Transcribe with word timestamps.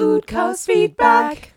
Feedback. 0.00 1.52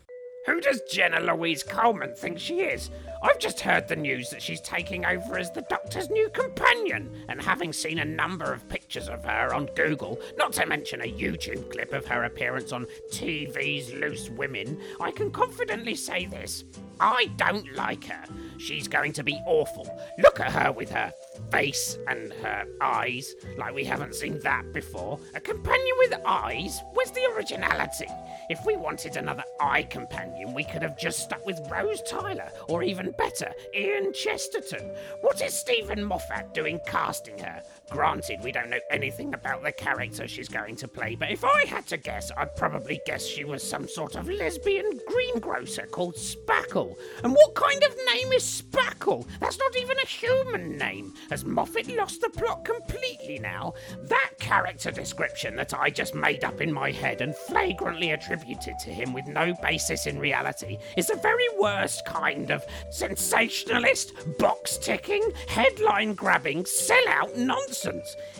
Who 0.46 0.60
does 0.60 0.82
Jenna 0.92 1.22
Louise 1.22 1.64
Coleman 1.64 2.14
think 2.14 2.38
she 2.38 2.60
is? 2.60 2.90
I've 3.24 3.40
just 3.40 3.62
heard 3.62 3.88
the 3.88 3.96
news 3.96 4.30
that 4.32 4.42
she's 4.42 4.60
taking 4.60 5.06
over 5.06 5.38
as 5.38 5.50
the 5.52 5.66
Doctor's 5.70 6.10
new 6.10 6.30
companion, 6.30 7.10
and 7.30 7.42
having 7.42 7.72
seen 7.72 8.00
a 8.00 8.06
number 8.06 8.52
of 8.52 8.68
pictures 8.68 9.08
of 9.08 9.24
her 9.24 9.54
on 9.54 9.70
Google, 9.78 10.20
not 10.38 10.52
to 10.54 10.66
mention 10.66 11.00
a 11.00 11.06
YouTube 11.06 11.72
clip 11.72 11.94
of 11.94 12.06
her 12.08 12.26
appearance 12.26 12.74
on 12.74 12.86
TV's 13.14 13.94
Loose 13.94 14.30
Women, 14.30 14.78
I 15.00 15.12
can 15.12 15.32
confidently 15.32 15.96
say 15.96 16.26
this. 16.26 16.66
I 17.04 17.26
don't 17.36 17.70
like 17.76 18.06
her. 18.06 18.24
She's 18.58 18.88
going 18.88 19.12
to 19.14 19.26
be 19.26 19.38
awful. 19.46 19.86
Look 20.20 20.40
at 20.40 20.54
her 20.54 20.72
with 20.72 20.90
her 20.92 21.12
face 21.52 21.98
and 22.08 22.32
her 22.32 22.66
eyes, 22.80 23.36
like 23.58 23.76
we 23.76 23.84
haven't 23.84 24.16
seen 24.16 24.40
that 24.40 24.72
before. 24.72 25.20
A 25.36 25.42
companion 25.42 25.96
with 25.98 26.14
eyes? 26.26 26.80
Where's 26.94 27.12
the 27.12 27.30
originality? 27.36 28.08
If 28.50 28.66
we 28.66 28.78
wanted 28.78 29.18
another 29.18 29.44
eye 29.60 29.84
companion, 29.84 30.54
we 30.54 30.64
could 30.64 30.82
have 30.82 30.98
just 30.98 31.20
stuck 31.20 31.46
with 31.46 31.60
Rose 31.70 32.02
Tyler, 32.04 32.50
or 32.70 32.84
even 32.84 33.14
better, 33.18 33.52
Ian 33.76 34.14
Chesterton. 34.14 34.92
What 35.20 35.42
is 35.42 35.54
Steven 35.54 36.06
Moffat 36.06 36.54
doing 36.54 36.80
casting 36.88 37.38
her? 37.40 37.62
Granted, 37.90 38.40
we 38.44 38.52
don't 38.52 38.70
know 38.70 38.80
anything 38.90 39.34
about 39.34 39.64
the 39.64 39.72
character 39.72 40.28
she's 40.28 40.50
going 40.50 40.76
to 40.78 40.88
play, 40.88 41.16
but 41.16 41.32
if 41.32 41.44
I 41.44 41.66
had 41.66 41.86
to 41.88 41.98
guess, 41.98 42.32
I'd 42.38 42.56
probably 42.56 43.00
guess 43.06 43.26
she 43.26 43.44
was 43.44 43.62
some 43.62 43.88
sort 43.88 44.16
of 44.16 44.28
lesbian 44.30 45.00
greengrocer 45.08 45.86
called 45.86 46.16
Spackle. 46.16 46.96
And 47.24 47.34
what 47.34 47.56
kind 47.56 47.84
of 47.84 47.96
name 48.14 48.32
is 48.32 48.44
Spackle? 48.44 49.28
That's 49.40 49.60
not 49.60 49.78
even 49.78 49.98
a 49.98 50.08
human 50.08 50.78
name. 50.78 51.14
Has 51.30 51.46
Moffat 51.46 51.96
lost 51.96 52.22
the 52.22 52.30
plot 52.30 52.66
completely 52.66 53.38
now? 53.40 53.74
That 54.04 54.32
character 54.40 54.90
description 54.90 55.56
that 55.58 55.74
I 55.74 55.90
just 55.90 56.16
made 56.16 56.44
up 56.44 56.62
in 56.62 56.74
my 56.74 56.92
head 56.92 57.22
and 57.22 57.36
flagrantly 57.36 58.12
attributed 58.12 58.80
to 58.80 58.90
him 58.90 59.14
with 59.14 59.28
no 59.28 59.54
basis 59.62 60.08
in 60.08 60.20
reality 60.20 60.78
is 60.98 61.08
the 61.08 61.16
very 61.18 61.48
worst 61.60 62.06
kind 62.06 62.50
of 62.50 62.66
sensationalist, 62.90 64.14
box 64.40 64.78
ticking, 64.78 65.22
headline 65.48 66.14
grabbing, 66.14 66.64
sellout 66.64 67.36
nonsense. 67.38 67.83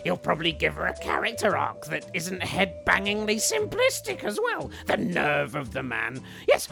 He'll 0.04 0.18
probably 0.18 0.52
give 0.52 0.76
her 0.76 0.88
a 0.88 0.98
character 0.98 1.58
arc 1.58 1.86
that 1.86 2.10
isn't 2.14 2.44
head 2.44 2.86
bangingly 2.86 3.38
simplistic 3.38 4.24
as 4.24 4.40
well. 4.42 4.70
The 4.86 4.98
nerve 4.98 5.56
of 5.56 5.74
the 5.74 5.84
man. 5.84 6.22
Yes, 6.48 6.68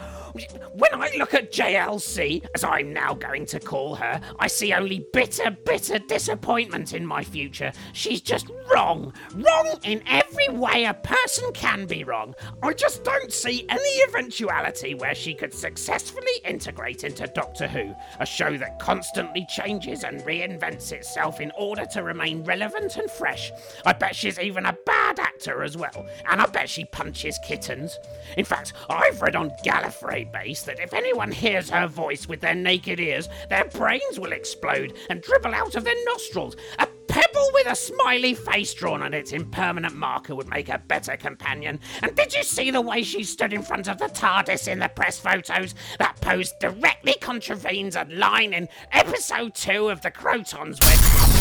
when 0.74 0.94
I 0.94 1.10
look 1.18 1.34
at 1.34 1.52
JLC, 1.52 2.44
as 2.54 2.64
I'm 2.64 2.92
now 2.92 3.14
going 3.14 3.46
to 3.46 3.60
call 3.60 3.94
her, 3.96 4.20
I 4.38 4.46
see 4.46 4.72
only 4.72 5.06
bitter, 5.12 5.50
bitter 5.64 5.98
disappointment 5.98 6.94
in 6.94 7.06
my 7.06 7.24
future. 7.24 7.72
She's 7.92 8.20
just 8.20 8.50
wrong. 8.70 9.12
Wrong 9.34 9.78
in 9.84 10.02
every 10.06 10.48
way 10.48 10.84
a 10.84 10.94
person 10.94 11.52
can 11.52 11.86
be 11.86 12.04
wrong. 12.04 12.34
I 12.62 12.72
just 12.72 13.04
don't 13.04 13.32
see 13.32 13.66
any 13.68 14.02
eventuality 14.08 14.94
where 14.94 15.14
she 15.14 15.34
could 15.34 15.52
successfully 15.52 16.32
integrate 16.44 17.04
into 17.04 17.26
Doctor 17.26 17.66
Who, 17.66 17.94
a 18.20 18.26
show 18.26 18.56
that 18.56 18.78
constantly 18.78 19.46
changes 19.46 20.04
and 20.04 20.22
reinvents 20.22 20.92
itself 20.92 21.40
in 21.40 21.52
order 21.58 21.84
to 21.86 22.02
remain 22.02 22.44
relevant 22.52 22.98
and 22.98 23.10
fresh. 23.10 23.50
I 23.86 23.94
bet 23.94 24.14
she's 24.14 24.38
even 24.38 24.66
a 24.66 24.76
bad 24.84 25.18
actor 25.18 25.62
as 25.62 25.74
well, 25.74 26.06
and 26.30 26.38
I 26.38 26.44
bet 26.46 26.68
she 26.68 26.84
punches 26.84 27.38
kittens. 27.46 27.98
In 28.36 28.44
fact, 28.44 28.74
I've 28.90 29.22
read 29.22 29.36
on 29.36 29.52
Gallifrey 29.64 30.30
base 30.30 30.62
that 30.64 30.78
if 30.78 30.92
anyone 30.92 31.32
hears 31.32 31.70
her 31.70 31.86
voice 31.86 32.28
with 32.28 32.40
their 32.42 32.54
naked 32.54 33.00
ears, 33.00 33.30
their 33.48 33.64
brains 33.64 34.20
will 34.20 34.32
explode 34.32 34.92
and 35.08 35.22
dribble 35.22 35.54
out 35.54 35.76
of 35.76 35.84
their 35.84 36.04
nostrils. 36.04 36.56
A 36.78 36.86
pebble 37.08 37.50
with 37.54 37.66
a 37.68 37.74
smiley 37.74 38.34
face 38.34 38.74
drawn 38.74 39.02
on 39.02 39.14
its 39.14 39.32
impermanent 39.32 39.96
marker 39.96 40.34
would 40.34 40.48
make 40.48 40.68
a 40.68 40.82
better 40.88 41.16
companion. 41.16 41.80
And 42.02 42.14
did 42.14 42.34
you 42.34 42.42
see 42.42 42.70
the 42.70 42.82
way 42.82 43.02
she 43.02 43.24
stood 43.24 43.54
in 43.54 43.62
front 43.62 43.88
of 43.88 43.96
the 43.96 44.08
TARDIS 44.08 44.68
in 44.68 44.78
the 44.78 44.88
press 44.88 45.18
photos? 45.18 45.74
That 45.98 46.20
pose 46.20 46.52
directly 46.60 47.14
contravenes 47.18 47.96
a 47.96 48.06
line 48.10 48.52
in 48.52 48.68
episode 48.92 49.54
2 49.54 49.88
of 49.88 50.02
The 50.02 50.10
Krotons 50.10 50.82
where. 50.84 51.31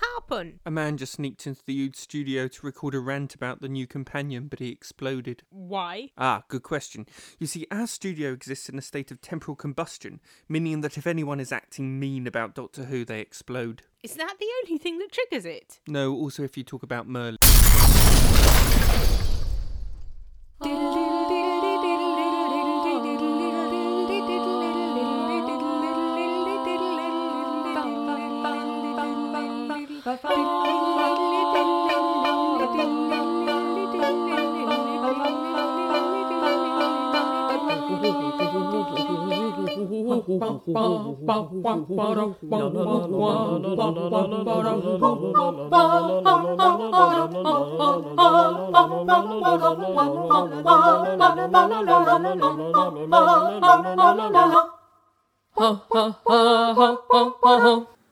Hey, 0.00 0.06
what 0.14 0.22
happened? 0.22 0.60
A 0.66 0.70
man 0.70 0.96
just 0.96 1.14
sneaked 1.14 1.46
into 1.46 1.62
the 1.64 1.84
Ood 1.84 1.96
studio 1.96 2.48
to 2.48 2.66
record 2.66 2.94
a 2.94 3.00
rant 3.00 3.34
about 3.34 3.60
the 3.60 3.68
new 3.68 3.86
companion, 3.86 4.48
but 4.48 4.58
he 4.58 4.68
exploded. 4.68 5.42
Why? 5.50 6.10
Ah, 6.16 6.44
good 6.48 6.62
question. 6.62 7.06
You 7.38 7.46
see, 7.46 7.66
our 7.70 7.86
studio 7.86 8.32
exists 8.32 8.68
in 8.68 8.78
a 8.78 8.82
state 8.82 9.10
of 9.10 9.20
temporal 9.20 9.56
combustion, 9.56 10.20
meaning 10.48 10.82
that 10.82 10.98
if 10.98 11.06
anyone 11.06 11.40
is 11.40 11.52
acting 11.52 11.98
mean 11.98 12.26
about 12.26 12.54
Doctor 12.54 12.84
Who, 12.84 13.04
they 13.04 13.20
explode. 13.20 13.82
Is 14.02 14.14
that 14.14 14.34
the 14.38 14.46
only 14.64 14.78
thing 14.78 14.98
that 14.98 15.12
triggers 15.12 15.44
it? 15.44 15.80
No, 15.88 16.14
also 16.14 16.44
if 16.44 16.56
you 16.56 16.62
talk 16.62 16.82
about 16.82 17.08
Merlin. 17.08 17.36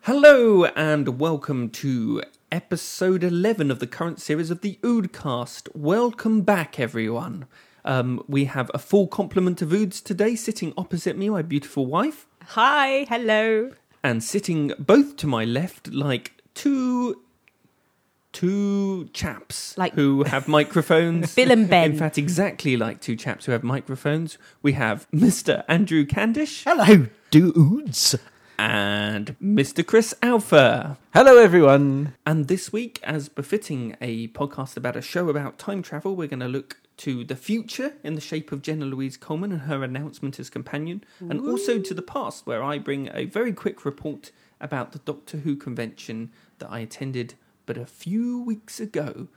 Hello 0.00 0.64
and 0.64 1.20
welcome 1.20 1.68
to 1.70 2.22
episode 2.50 3.22
11 3.22 3.70
of 3.70 3.80
the 3.80 3.86
current 3.86 4.18
series 4.18 4.50
of 4.50 4.62
the 4.62 4.78
Oodcast. 4.82 5.68
Welcome 5.74 6.40
back, 6.40 6.80
everyone. 6.80 7.46
Um, 7.86 8.22
we 8.26 8.46
have 8.46 8.70
a 8.74 8.78
full 8.78 9.06
complement 9.06 9.62
of 9.62 9.72
Oods 9.72 10.02
today. 10.02 10.34
Sitting 10.34 10.74
opposite 10.76 11.16
me, 11.16 11.30
my 11.30 11.42
beautiful 11.42 11.86
wife, 11.86 12.26
Hi, 12.50 13.06
hello. 13.08 13.72
and 14.02 14.22
sitting 14.22 14.72
both 14.78 15.16
to 15.16 15.26
my 15.26 15.44
left, 15.44 15.92
like 15.92 16.32
two 16.54 17.22
two 18.32 19.08
chaps 19.14 19.76
Like- 19.78 19.94
who 19.94 20.24
have 20.24 20.46
microphones. 20.58 21.34
Bill 21.34 21.50
and 21.50 21.68
Ben. 21.68 21.92
In 21.92 21.98
fact, 21.98 22.18
exactly 22.18 22.76
like 22.76 23.00
two 23.00 23.16
chaps 23.16 23.46
who 23.46 23.52
have 23.52 23.62
microphones. 23.64 24.36
We 24.62 24.72
have 24.74 25.06
Mr. 25.10 25.64
Andrew 25.68 26.04
Candish 26.04 26.64
Hello, 26.64 27.06
dudes. 27.30 28.14
and 28.58 29.36
Mr. 29.42 29.84
Chris 29.86 30.14
Alpha. 30.22 30.98
Hello, 31.14 31.38
everyone. 31.38 32.14
And 32.26 32.46
this 32.48 32.72
week, 32.72 33.00
as 33.02 33.28
befitting 33.30 33.96
a 34.02 34.28
podcast 34.28 34.76
about 34.76 34.96
a 34.96 35.02
show 35.02 35.28
about 35.30 35.58
time 35.58 35.82
travel, 35.82 36.14
we're 36.14 36.28
going 36.28 36.40
to 36.40 36.48
look 36.48 36.76
to 36.98 37.24
the 37.24 37.36
future 37.36 37.94
in 38.02 38.14
the 38.14 38.20
shape 38.20 38.52
of 38.52 38.62
Jenna 38.62 38.86
Louise 38.86 39.16
Coleman 39.16 39.52
and 39.52 39.62
her 39.62 39.82
announcement 39.84 40.38
as 40.40 40.48
companion, 40.48 41.04
and 41.20 41.40
also 41.40 41.78
to 41.78 41.94
the 41.94 42.02
past, 42.02 42.46
where 42.46 42.62
I 42.62 42.78
bring 42.78 43.10
a 43.12 43.26
very 43.26 43.52
quick 43.52 43.84
report 43.84 44.32
about 44.60 44.92
the 44.92 44.98
Doctor 45.00 45.38
Who 45.38 45.56
convention 45.56 46.30
that 46.58 46.70
I 46.70 46.78
attended 46.80 47.34
but 47.66 47.76
a 47.76 47.84
few 47.84 48.42
weeks 48.42 48.80
ago. 48.80 49.28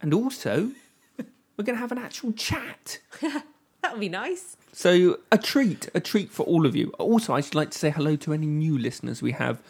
And 0.00 0.14
also, 0.14 0.70
we're 1.18 1.64
going 1.64 1.76
to 1.76 1.80
have 1.80 1.92
an 1.92 1.98
actual 1.98 2.32
chat. 2.32 3.00
That 3.82 3.92
would 3.92 4.00
be 4.00 4.08
nice. 4.08 4.56
So 4.72 5.18
a 5.30 5.36
treat, 5.36 5.90
a 5.94 6.00
treat 6.00 6.30
for 6.30 6.42
all 6.44 6.64
of 6.64 6.74
you. 6.74 6.88
Also, 6.98 7.34
I 7.34 7.42
should 7.42 7.54
like 7.54 7.70
to 7.72 7.78
say 7.78 7.90
hello 7.90 8.16
to 8.16 8.32
any 8.32 8.46
new 8.46 8.78
listeners 8.78 9.20
we 9.20 9.32
have. 9.32 9.60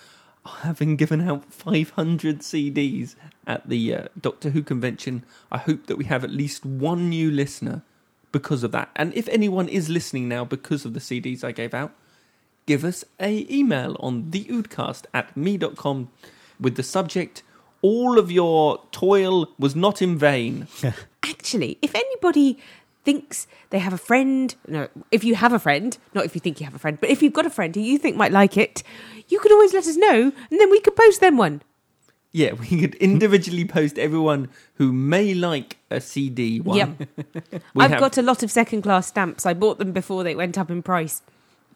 Having 0.47 0.97
given 0.97 1.21
out 1.21 1.53
500 1.53 2.41
CDs 2.41 3.15
at 3.47 3.69
the 3.69 3.95
uh, 3.95 4.09
Doctor 4.21 4.51
Who 4.51 4.63
convention, 4.63 5.25
I 5.51 5.59
hope 5.59 5.87
that 5.87 5.97
we 5.97 6.05
have 6.05 6.25
at 6.25 6.31
least 6.31 6.65
one 6.67 7.09
new 7.09 7.31
listener 7.31 7.83
because 8.31 8.63
of 8.63 8.73
that. 8.73 8.91
And 8.97 9.15
if 9.15 9.29
anyone 9.29 9.69
is 9.69 9.89
listening 9.89 10.29
now 10.29 10.45
because 10.45 10.85
of 10.85 10.93
the 10.93 11.01
CDs 11.01 11.45
I 11.45 11.53
gave 11.53 11.73
out, 11.73 11.93
give 12.67 12.85
us 12.85 13.05
a 13.21 13.47
email 13.51 13.97
on 14.01 14.25
theoodcast 14.25 15.05
at 15.15 15.37
me.com 15.37 16.11
with 16.61 16.77
the 16.77 16.83
subject 16.83 17.43
all 17.83 18.19
of 18.19 18.31
your 18.31 18.83
toil 18.93 19.51
was 19.59 19.77
not 19.77 20.01
in 20.01 20.17
vain 20.17 20.67
Actually, 21.23 21.79
if 21.83 21.95
anybody 21.95 22.59
thinks 23.05 23.47
they 23.71 23.79
have 23.79 23.93
a 23.93 23.99
friend, 23.99 24.55
no, 24.67 24.89
if 25.11 25.25
you 25.25 25.35
have 25.35 25.53
a 25.53 25.59
friend, 25.59 25.97
not 26.15 26.25
if 26.25 26.35
you 26.35 26.41
think 26.41 26.61
you 26.61 26.65
have 26.67 26.75
a 26.75 26.79
friend, 26.79 26.99
but 27.01 27.11
if 27.11 27.23
you've 27.23 27.33
got 27.33 27.47
a 27.47 27.51
friend 27.51 27.75
who 27.75 27.81
you 27.81 27.99
think 27.99 28.17
might 28.17 28.33
like 28.33 28.57
it, 28.57 28.83
you 29.29 29.39
could 29.39 29.53
always 29.53 29.73
let 29.73 29.87
us 29.87 29.97
know 29.97 30.33
and 30.51 30.61
then 30.61 30.71
we 30.71 30.81
could 30.81 30.97
post 30.97 31.21
them 31.21 31.37
one. 31.37 31.63
Yeah, 32.33 32.55
we 32.55 32.81
could 32.81 32.97
individually 32.97 33.65
post 33.65 33.97
everyone 33.99 34.49
who 34.75 34.93
may 34.93 35.35
like 35.35 35.77
a 35.91 36.01
CD 36.01 36.61
one. 36.61 36.77
Yep. 36.79 37.09
I've 37.77 37.91
have- 37.93 38.01
got 38.01 38.19
a 38.19 38.23
lot 38.23 38.43
of 38.43 38.51
second 38.51 38.83
class 38.83 39.07
stamps. 39.07 39.47
I 39.47 39.55
bought 39.55 39.79
them 39.79 39.93
before 39.93 40.25
they 40.25 40.35
went 40.35 40.59
up 40.59 40.69
in 40.71 40.83
price. 40.83 41.23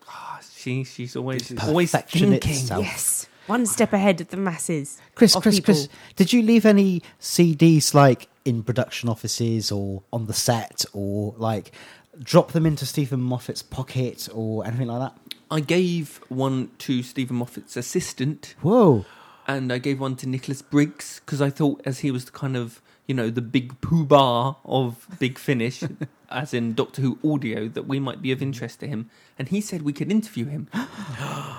Ah, 0.08 0.40
she, 0.52 0.82
she's 0.82 1.14
always 1.14 1.42
This 1.48 1.62
is 1.62 1.68
always 1.68 1.92
thinking. 1.92 2.32
itself. 2.32 2.84
Yes. 2.84 3.28
One 3.46 3.66
step 3.66 3.92
ahead 3.92 4.20
of 4.20 4.28
the 4.28 4.36
masses. 4.36 4.98
Chris, 5.14 5.36
of 5.36 5.42
Chris, 5.42 5.56
people. 5.60 5.74
Chris, 5.74 5.88
did 6.16 6.32
you 6.32 6.42
leave 6.42 6.66
any 6.66 7.02
CDs 7.20 7.94
like 7.94 8.28
in 8.48 8.62
production 8.62 9.08
offices 9.08 9.70
or 9.70 10.02
on 10.12 10.26
the 10.26 10.32
set 10.32 10.84
or 10.92 11.34
like 11.36 11.70
drop 12.18 12.52
them 12.52 12.66
into 12.66 12.86
Steven 12.86 13.20
Moffat's 13.20 13.62
pocket 13.62 14.28
or 14.32 14.66
anything 14.66 14.88
like 14.88 15.00
that? 15.00 15.20
I 15.50 15.60
gave 15.60 16.20
one 16.28 16.70
to 16.78 17.02
Steven 17.02 17.36
Moffat's 17.36 17.76
assistant, 17.76 18.54
Whoa. 18.60 19.04
and 19.46 19.72
I 19.72 19.78
gave 19.78 20.00
one 20.00 20.16
to 20.16 20.28
Nicholas 20.28 20.62
Briggs 20.62 21.20
because 21.20 21.40
I 21.40 21.50
thought, 21.50 21.80
as 21.84 22.00
he 22.00 22.10
was 22.10 22.24
the 22.26 22.32
kind 22.32 22.56
of 22.56 22.80
you 23.06 23.14
know 23.14 23.30
the 23.30 23.40
big 23.40 23.80
poobah 23.80 24.56
of 24.64 25.06
Big 25.18 25.38
Finish, 25.38 25.82
as 26.30 26.52
in 26.52 26.74
Doctor 26.74 27.02
Who 27.02 27.18
audio, 27.24 27.68
that 27.68 27.86
we 27.86 27.98
might 27.98 28.20
be 28.20 28.32
of 28.32 28.42
interest 28.42 28.80
to 28.80 28.86
him. 28.86 29.10
And 29.38 29.48
he 29.48 29.60
said 29.60 29.82
we 29.82 29.92
could 29.92 30.10
interview 30.12 30.46
him. 30.46 30.68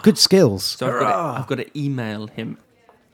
Good 0.04 0.18
skills. 0.18 0.64
So 0.64 0.88
I've 0.88 1.00
got, 1.00 1.12
to, 1.12 1.40
I've 1.40 1.48
got 1.48 1.56
to 1.58 1.80
email 1.80 2.28
him. 2.28 2.58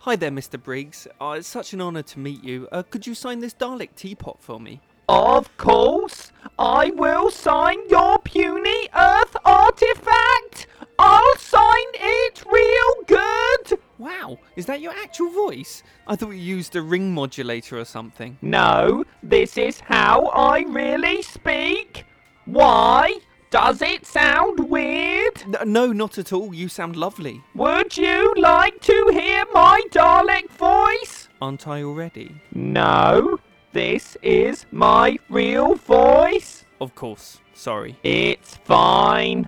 Hi 0.05 0.15
there, 0.15 0.29
Mr. 0.29 0.61
Briggs. 0.61 1.07
Uh, 1.19 1.37
it's 1.39 1.47
such 1.47 1.73
an 1.73 1.81
honour 1.81 2.03
to 2.03 2.19
meet 2.19 2.43
you. 2.43 2.67
Uh, 2.71 2.83
could 2.83 3.07
you 3.07 3.15
sign 3.15 3.39
this 3.39 3.55
Dalek 3.55 3.95
teapot 3.95 4.37
for 4.39 4.59
me? 4.59 4.79
Of 5.09 5.57
course, 5.57 6.31
I 6.59 6.91
will 6.91 7.31
sign 7.31 7.79
your 7.89 8.19
puny 8.19 8.87
Earth 8.95 9.35
artifact. 9.43 10.67
I'll 10.99 11.37
sign 11.37 11.87
it 11.95 12.43
real 12.45 13.03
good. 13.07 13.79
Wow, 13.97 14.37
is 14.55 14.67
that 14.67 14.79
your 14.79 14.91
actual 14.91 15.31
voice? 15.31 15.81
I 16.05 16.15
thought 16.15 16.29
you 16.29 16.55
used 16.57 16.75
a 16.75 16.83
ring 16.83 17.11
modulator 17.11 17.79
or 17.79 17.85
something. 17.85 18.37
No, 18.43 19.05
this 19.23 19.57
is 19.57 19.79
how 19.79 20.27
I 20.27 20.65
really 20.67 21.23
speak. 21.23 22.05
Why? 22.45 23.21
Does 23.55 23.81
it 23.81 24.05
sound 24.05 24.69
weird? 24.69 25.41
No, 25.65 25.93
not 25.93 26.17
at 26.17 26.33
all. 26.33 26.53
You 26.53 26.67
sound 26.67 26.97
lovely. 26.97 27.41
Would 27.53 27.95
you 27.95 28.33
like 28.35 28.81
to 28.81 29.07
hear 29.13 29.45
my 29.53 29.81
Dalek 29.91 30.49
voice? 30.49 31.29
Aren't 31.41 31.65
I 31.65 31.81
already? 31.81 32.35
No, 32.53 33.39
this 33.71 34.17
is 34.21 34.65
my 34.73 35.17
real 35.29 35.75
voice. 35.75 36.65
Of 36.81 36.95
course. 36.95 37.39
Sorry. 37.53 37.97
It's 38.03 38.57
fine. 38.65 39.47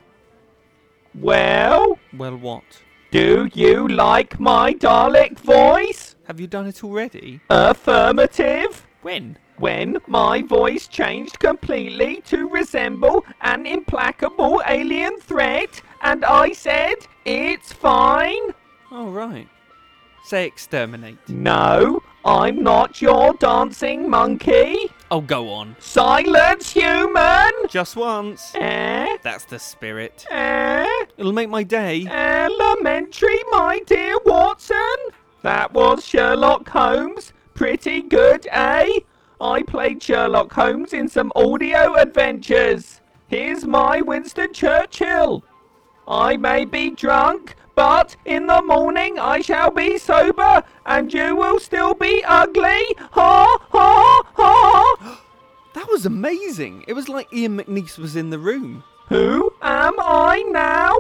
Well, 1.14 2.00
Well, 2.16 2.38
what? 2.38 2.64
do 3.12 3.50
you 3.54 3.90
like 3.90 4.40
my 4.40 4.74
Dalek 4.74 5.38
voice? 5.40 6.16
Have 6.28 6.40
you 6.40 6.48
done 6.48 6.68
it 6.68 6.82
already? 6.82 7.42
Affirmative. 7.50 8.88
When? 9.02 9.38
When 9.60 9.98
my 10.06 10.44
voice 10.44 10.88
changed 10.88 11.40
completely 11.40 12.22
to 12.28 12.48
resemble 12.48 13.26
an 13.42 13.66
implacable 13.66 14.62
alien 14.68 15.20
threat, 15.20 15.82
and 16.02 16.24
I 16.24 16.54
said, 16.54 16.98
it's 17.26 17.74
fine. 17.74 18.54
Oh, 18.92 19.10
right. 19.10 19.48
Say 20.24 20.46
exterminate. 20.46 21.18
No, 21.28 22.04
I'm 22.24 22.62
not 22.62 23.02
your 23.02 23.34
dancing 23.36 24.10
monkey. 24.10 24.92
Oh, 25.10 25.22
go 25.22 25.50
on. 25.50 25.76
Silence, 25.80 26.72
human! 26.72 27.52
Just 27.70 27.96
once. 27.96 28.52
Eh? 28.56 29.18
That's 29.24 29.46
the 29.46 29.58
spirit. 29.58 30.26
Eh? 30.30 31.06
It'll 31.18 31.32
make 31.32 31.50
my 31.50 31.64
day. 31.64 32.06
Elementary, 32.06 33.40
my 33.52 33.82
dear 33.88 34.18
Watson. 34.26 34.98
That 35.42 35.74
was 35.74 36.06
Sherlock 36.06 36.68
Holmes. 36.70 37.34
Pretty 37.56 38.02
good, 38.02 38.48
eh? 38.52 39.00
I 39.40 39.62
played 39.62 40.02
Sherlock 40.02 40.52
Holmes 40.52 40.94
in 40.94 41.08
some 41.08 41.32
audio 41.36 41.96
adventures. 41.96 43.02
Here's 43.28 43.66
my 43.66 44.02
Winston 44.02 44.52
Churchill. 44.54 45.44
I 46.08 46.38
may 46.38 46.66
be 46.66 46.90
drunk, 46.90 47.56
but 47.76 48.16
in 48.26 48.48
the 48.48 48.62
morning 48.64 49.20
I 49.20 49.42
shall 49.42 49.70
be 49.70 50.00
sober, 50.00 50.64
and 50.86 51.14
you 51.14 51.36
will 51.36 51.60
still 51.60 51.94
be 51.94 52.24
ugly. 52.26 52.86
Ha 53.12 53.58
ha 53.70 54.24
ha! 54.34 55.24
That 55.74 55.90
was 55.90 56.08
amazing. 56.08 56.86
It 56.88 56.94
was 56.94 57.08
like 57.08 57.32
Ian 57.32 57.60
McNeice 57.60 58.00
was 58.00 58.16
in 58.16 58.32
the 58.32 58.40
room. 58.40 58.84
Who 59.10 59.54
am 59.62 59.94
I 60.00 60.42
now? 60.50 60.96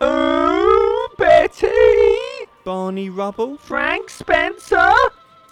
Oh, 0.00 1.08
Betty! 1.18 2.48
Barney 2.64 3.10
Rubble. 3.10 3.58
Frank 3.58 4.08
Spencer, 4.08 4.94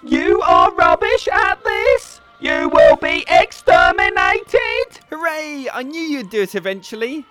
you 0.05 0.41
are 0.43 0.73
rubbish 0.75 1.29
at 1.29 1.63
this. 1.65 2.21
You 2.41 2.69
will 2.69 2.97
be 2.97 3.25
exterminated. 3.29 5.01
Hooray! 5.11 5.69
I 5.73 5.83
knew 5.83 6.01
you'd 6.01 6.31
do 6.31 6.43
it 6.43 6.55
eventually. 6.55 7.27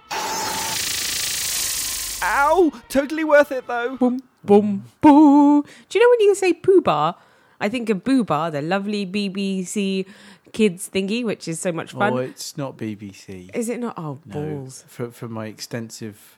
Ow! 2.24 2.72
Totally 2.90 3.24
worth 3.24 3.52
it 3.52 3.68
though. 3.68 3.96
Boom, 3.98 4.20
boom, 4.44 4.84
boo. 5.02 5.64
Do 5.64 6.00
you 6.00 6.04
know 6.04 6.10
when 6.10 6.22
you 6.22 6.36
say 6.36 6.54
poo 6.54 6.82
bar? 6.82 7.16
I 7.60 7.70
think 7.70 7.90
of 7.90 8.04
Boohbah, 8.04 8.52
the 8.52 8.62
lovely 8.62 9.04
BBC 9.08 10.06
kids 10.54 10.90
thingy, 10.94 11.24
which 11.26 11.48
is 11.48 11.60
so 11.60 11.72
much 11.72 11.92
fun. 11.94 12.14
Oh, 12.14 12.18
it's 12.18 12.56
not 12.56 12.78
BBC. 12.78 13.50
is 13.56 13.68
it 13.68 13.80
not? 13.80 13.96
Oh, 13.98 14.20
No, 14.28 14.34
balls. 14.34 14.84
For, 14.88 15.10
for 15.10 15.28
my 15.28 15.48
extensive. 15.48 16.38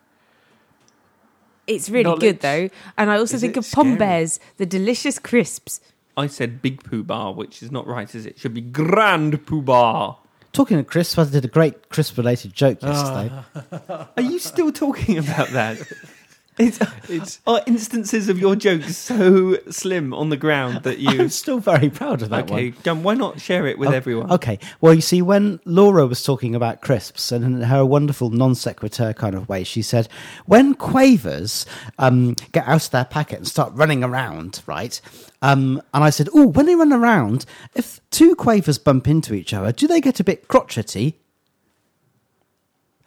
It's 1.68 1.90
really 1.90 2.06
Knowledge. 2.06 2.22
good 2.22 2.40
though. 2.40 2.70
And 2.98 3.12
I 3.12 3.18
also 3.18 3.36
Is 3.36 3.42
think 3.42 3.58
of 3.58 3.70
Pom? 3.70 3.98
Bears, 3.98 4.40
the 4.58 4.66
delicious 4.66 5.20
crisps. 5.20 5.82
I 6.20 6.28
said 6.28 6.62
big 6.62 6.84
poo 6.84 7.04
bar, 7.04 7.34
which 7.34 7.64
is 7.64 7.72
not 7.72 7.88
right, 7.88 8.14
is 8.14 8.26
it? 8.26 8.38
Should 8.38 8.54
be 8.54 8.62
grand 8.62 9.46
poo 9.46 9.62
bar. 9.62 10.18
Talking 10.52 10.78
of 10.80 10.88
crisps, 10.88 11.18
I 11.18 11.24
did 11.30 11.46
a 11.46 11.48
great 11.48 11.90
crisp 11.90 12.18
related 12.18 12.54
joke 12.54 12.80
ah. 12.82 13.34
yesterday. 13.62 14.08
Are 14.18 14.22
you 14.22 14.40
still 14.40 14.72
talking 14.72 15.18
about 15.18 15.50
that? 15.50 15.82
It's, 16.60 16.80
It's 17.10 17.40
are 17.48 17.62
instances 17.66 18.30
of 18.30 18.38
your 18.38 18.56
jokes 18.56 18.96
so 18.96 19.58
slim 19.72 20.14
on 20.14 20.30
the 20.30 20.38
ground 20.38 20.84
that 20.84 21.00
you. 21.00 21.10
I'm 21.10 21.30
still 21.30 21.60
very 21.60 21.90
proud 21.90 22.22
of 22.22 22.30
that 22.30 22.44
okay, 22.44 22.70
one. 22.72 22.80
Gun, 22.84 23.04
why 23.04 23.16
not 23.16 23.42
share 23.42 23.66
it 23.66 23.80
with 23.80 23.90
Oh, 23.90 23.94
everyone? 23.94 24.32
Okay. 24.32 24.60
Well, 24.82 24.94
you 24.94 25.02
see, 25.02 25.22
when 25.22 25.60
Laura 25.66 26.06
was 26.06 26.24
talking 26.24 26.54
about 26.54 26.82
crisps 26.82 27.32
and 27.32 27.44
in 27.44 27.62
her 27.62 27.84
wonderful 27.86 28.30
non 28.30 28.54
sequitur 28.54 29.14
kind 29.14 29.34
of 29.36 29.50
way, 29.50 29.64
she 29.64 29.82
said, 29.82 30.08
when 30.46 30.76
quavers 30.76 31.66
um, 31.98 32.36
get 32.52 32.68
out 32.68 32.86
of 32.86 32.92
their 32.92 33.06
packet 33.06 33.40
and 33.40 33.48
start 33.48 33.74
running 33.74 34.04
around, 34.04 34.62
right? 34.68 35.00
Um, 35.42 35.82
and 35.94 36.04
I 36.04 36.10
said, 36.10 36.30
oh, 36.34 36.48
when 36.48 36.66
they 36.66 36.76
run 36.76 36.94
around, 36.94 37.46
if 37.74 38.02
two 38.12 38.36
quavers 38.36 38.78
bump 38.78 39.08
into 39.08 39.34
each 39.34 39.54
other, 39.54 39.72
do 39.72 39.88
they 39.88 40.02
get 40.02 40.20
a 40.20 40.24
bit 40.24 40.48
crotchety? 40.48 41.18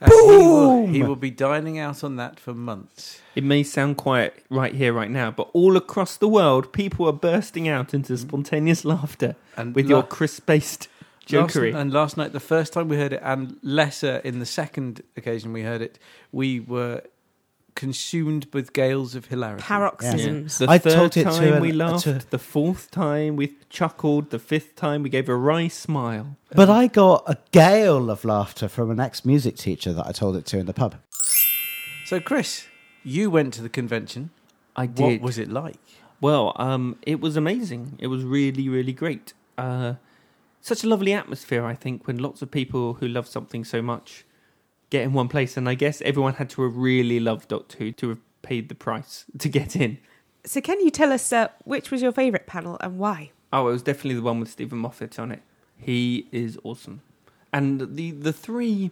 Uh, 0.02 0.10
he, 0.10 0.36
will, 0.36 0.86
he 0.86 1.02
will 1.02 1.16
be 1.16 1.30
dining 1.30 1.78
out 1.78 2.02
on 2.04 2.16
that 2.16 2.38
for 2.40 2.54
months. 2.54 3.20
It 3.34 3.44
may 3.44 3.62
sound 3.62 3.96
quiet 3.96 4.44
right 4.50 4.74
here, 4.74 4.92
right 4.92 5.10
now, 5.10 5.30
but 5.30 5.48
all 5.52 5.76
across 5.76 6.16
the 6.16 6.28
world, 6.28 6.72
people 6.72 7.06
are 7.06 7.12
bursting 7.12 7.68
out 7.68 7.94
into 7.94 8.16
spontaneous 8.16 8.84
laughter 8.84 9.36
And 9.56 9.74
with 9.74 9.86
la- 9.86 9.90
your 9.90 10.02
crisp-based 10.02 10.88
Last, 11.30 11.54
jokery. 11.54 11.74
and 11.74 11.92
last 11.92 12.16
night, 12.16 12.32
the 12.32 12.40
first 12.40 12.72
time 12.72 12.88
we 12.88 12.96
heard 12.96 13.12
it, 13.12 13.20
and 13.22 13.56
lesser 13.62 14.16
in 14.24 14.40
the 14.40 14.46
second 14.46 15.02
occasion 15.16 15.52
we 15.52 15.62
heard 15.62 15.80
it, 15.80 15.98
we 16.32 16.58
were 16.60 17.02
consumed 17.74 18.46
with 18.52 18.72
gales 18.72 19.14
of 19.14 19.26
hilarity. 19.26 19.62
Paroxysms. 19.62 20.58
The 20.58 20.68
I 20.70 20.78
third 20.78 20.92
told 20.94 21.16
it 21.16 21.24
to 21.24 21.30
time 21.30 21.52
an- 21.54 21.62
we 21.62 21.72
laughed, 21.72 22.04
to- 22.04 22.20
the 22.30 22.38
fourth 22.38 22.90
time 22.90 23.36
we 23.36 23.54
chuckled, 23.70 24.30
the 24.30 24.38
fifth 24.38 24.76
time 24.76 25.02
we 25.02 25.08
gave 25.10 25.28
a 25.28 25.36
wry 25.36 25.68
smile. 25.68 26.36
But 26.54 26.68
I 26.70 26.86
got 26.86 27.24
a 27.26 27.38
gale 27.50 28.10
of 28.10 28.24
laughter 28.24 28.68
from 28.68 28.90
an 28.90 29.00
ex 29.00 29.24
music 29.24 29.56
teacher 29.56 29.92
that 29.92 30.06
I 30.06 30.12
told 30.12 30.36
it 30.36 30.46
to 30.46 30.58
in 30.58 30.66
the 30.66 30.74
pub. 30.74 30.96
So, 32.04 32.20
Chris, 32.20 32.66
you 33.02 33.30
went 33.30 33.54
to 33.54 33.62
the 33.62 33.68
convention. 33.68 34.30
I 34.76 34.86
What 34.86 34.96
did. 34.96 35.22
was 35.22 35.38
it 35.38 35.50
like? 35.50 35.76
Well, 36.20 36.52
um, 36.56 36.98
it 37.02 37.20
was 37.20 37.36
amazing. 37.36 37.96
It 37.98 38.06
was 38.08 38.22
really, 38.22 38.68
really 38.68 38.92
great. 38.92 39.32
Uh, 39.58 39.94
such 40.60 40.84
a 40.84 40.88
lovely 40.88 41.12
atmosphere, 41.12 41.64
I 41.64 41.74
think, 41.74 42.06
when 42.06 42.18
lots 42.18 42.42
of 42.42 42.50
people 42.50 42.94
who 42.94 43.08
love 43.08 43.26
something 43.26 43.64
so 43.64 43.82
much 43.82 44.24
get 44.92 45.02
in 45.02 45.12
one 45.14 45.28
place. 45.28 45.56
And 45.56 45.68
I 45.68 45.74
guess 45.74 46.00
everyone 46.02 46.34
had 46.34 46.50
to 46.50 46.62
have 46.62 46.76
really 46.76 47.18
loved 47.18 47.48
Doctor 47.48 47.78
Who 47.78 47.92
to 47.92 48.10
have 48.10 48.18
paid 48.42 48.68
the 48.68 48.74
price 48.74 49.24
to 49.38 49.48
get 49.48 49.74
in. 49.74 49.98
So, 50.44 50.60
can 50.60 50.80
you 50.80 50.90
tell 50.90 51.12
us 51.12 51.32
uh, 51.32 51.48
which 51.64 51.90
was 51.90 52.02
your 52.02 52.12
favourite 52.12 52.46
panel 52.46 52.76
and 52.80 52.98
why? 52.98 53.30
Oh, 53.52 53.68
it 53.68 53.72
was 53.72 53.82
definitely 53.82 54.14
the 54.14 54.22
one 54.22 54.40
with 54.40 54.50
Steven 54.50 54.78
Moffat 54.78 55.18
on 55.18 55.32
it. 55.32 55.42
He 55.76 56.26
is 56.30 56.58
awesome, 56.62 57.02
and 57.52 57.96
the 57.96 58.12
the 58.12 58.32
three 58.32 58.90